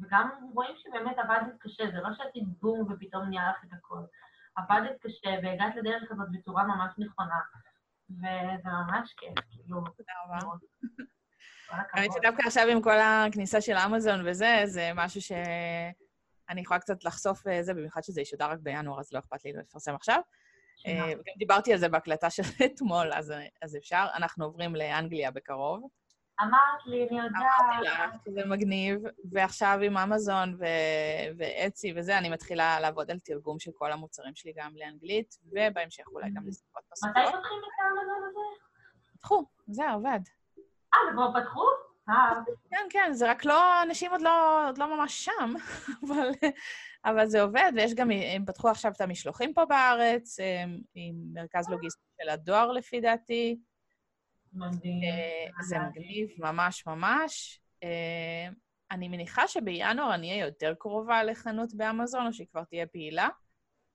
[0.00, 4.00] וגם רואים שבאמת עבדת קשה, זה לא שעשית בום ופתאום נהיה לך את הכל.
[4.56, 7.40] עבדת קשה והגעת לדרך הזאת בצורה ממש נכונה,
[8.10, 9.80] וזה ממש כיף, כאילו...
[9.80, 10.38] תודה רבה.
[11.92, 15.20] האמת שדווקא עכשיו עם כל הכניסה של אמזון וזה, זה משהו
[16.48, 19.52] שאני יכולה קצת לחשוף אה, זה, במיוחד שזה ישודר רק בינואר, אז לא אכפת לי
[19.52, 20.20] לפרסם עכשיו.
[20.86, 23.32] אה, וגם דיברתי על זה בהקלטה של אתמול, אז,
[23.62, 24.06] אז אפשר.
[24.14, 25.88] אנחנו עוברים לאנגליה בקרוב.
[26.42, 27.42] אמרת לי, אני יודעת.
[27.60, 29.00] אמרתי לך שזה מגניב,
[29.32, 30.58] ועכשיו עם אמזון
[31.38, 36.30] ואצי וזה, אני מתחילה לעבוד על תרגום של כל המוצרים שלי גם לאנגלית, ובהמשך אולי
[36.30, 37.10] גם לשפות נוספות.
[37.10, 38.40] מתי פותחים את האמזון הזה?
[39.18, 40.20] פתחו, זה עובד.
[40.94, 41.85] אה, זה כבר פתחו?
[42.70, 45.54] כן, כן, זה רק לא, אנשים עוד לא, עוד לא ממש שם,
[46.06, 46.28] אבל,
[47.04, 50.36] אבל זה עובד, ויש גם, הם פתחו עכשיו את המשלוחים פה בארץ,
[50.94, 53.58] עם מרכז לוגיסטי של הדואר, לפי דעתי.
[54.52, 55.02] מדהים.
[55.02, 57.60] אה, זה מגניב, ממש ממש.
[57.82, 58.48] אה,
[58.90, 63.28] אני מניחה שבינואר אני אהיה יותר קרובה לחנות באמזון, או שהיא כבר תהיה פעילה,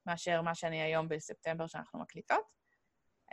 [0.05, 2.43] מאשר מה שאני היום בספטמבר שאנחנו מקליטות.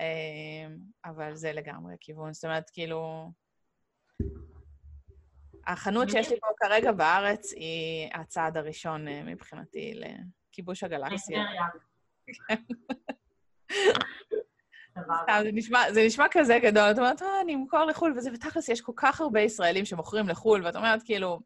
[0.01, 0.66] אה,
[1.05, 2.33] אבל זה לגמרי הכיוון.
[2.33, 3.31] זאת אומרת, כאילו...
[5.69, 11.45] החנות שיש לי פה כרגע בארץ היא הצעד הראשון מבחינתי לכיבוש הגלקסיה.
[15.43, 18.81] זה נשמע, זה נשמע כזה גדול, את אומרת, אה, אני אמכור לחו"ל וזה, ותכלס יש
[18.81, 21.41] כל כך הרבה ישראלים שמוכרים לחו"ל, ואת אומרת, כאילו,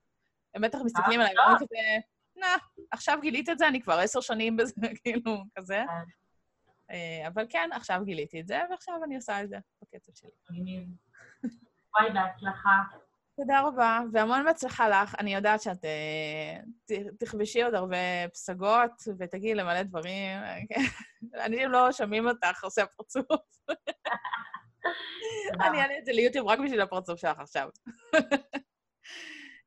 [0.55, 1.77] הם בטח מסתכלים עליי ואומרים כזה,
[2.37, 2.47] נה,
[2.91, 5.85] עכשיו גילית את זה, אני כבר עשר שנים בזה, כאילו, כזה.
[6.91, 10.31] אה, אבל כן, עכשיו גיליתי את זה, ועכשיו אני עושה את זה בקצב שלי.
[11.95, 12.71] וואי, בהצלחה.
[13.37, 15.15] תודה רבה, והמון בהצלחה לך.
[15.19, 20.39] אני יודעת שאת uh, תכבשי עוד הרבה פסגות ותגיעי למלא דברים.
[21.47, 23.27] אנשים לא שומעים אותך עושה פרצוף.
[25.61, 27.69] אני אעלה את זה ליוטיוב רק בשביל הפרצוף שלך עכשיו.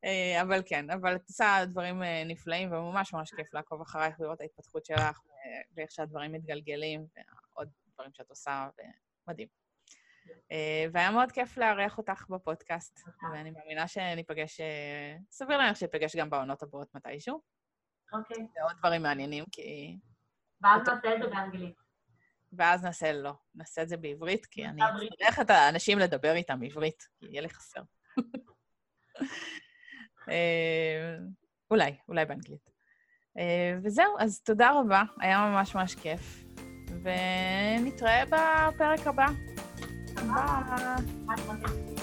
[0.05, 4.41] אה, אבל כן, אבל את עושה דברים אה, נפלאים, וממש ממש כיף לעקוב אחרייך, לראות
[4.41, 5.22] ההתפתחות שלך,
[5.76, 7.05] ואיך שהדברים מתגלגלים,
[7.55, 8.68] ועוד דברים שאת עושה,
[9.28, 9.64] ומדהים.
[10.51, 12.99] אה, והיה מאוד כיף לארח אותך בפודקאסט,
[13.32, 17.41] ואני מאמינה שניפגש, אה, סביר להניח שניפגש גם בעונות הבאות מתישהו.
[18.13, 18.38] אוקיי.
[18.53, 19.97] זה עוד דברים מעניינים, כי...
[20.61, 21.76] ואז נעשה את זה באנגלית.
[22.53, 24.82] ואז נעשה, לא, נעשה את זה בעברית, כי אני
[25.13, 27.82] אצטרך את האנשים לדבר איתם עברית, כי יהיה לי חסר.
[30.30, 31.17] אה,
[31.71, 32.76] אולי, אולי באנגלית.
[33.84, 36.45] וזהו, אז תודה רבה, היה ממש ממש כיף,
[37.03, 39.55] ונתראה בפרק הבא.
[40.16, 41.95] 拜拜.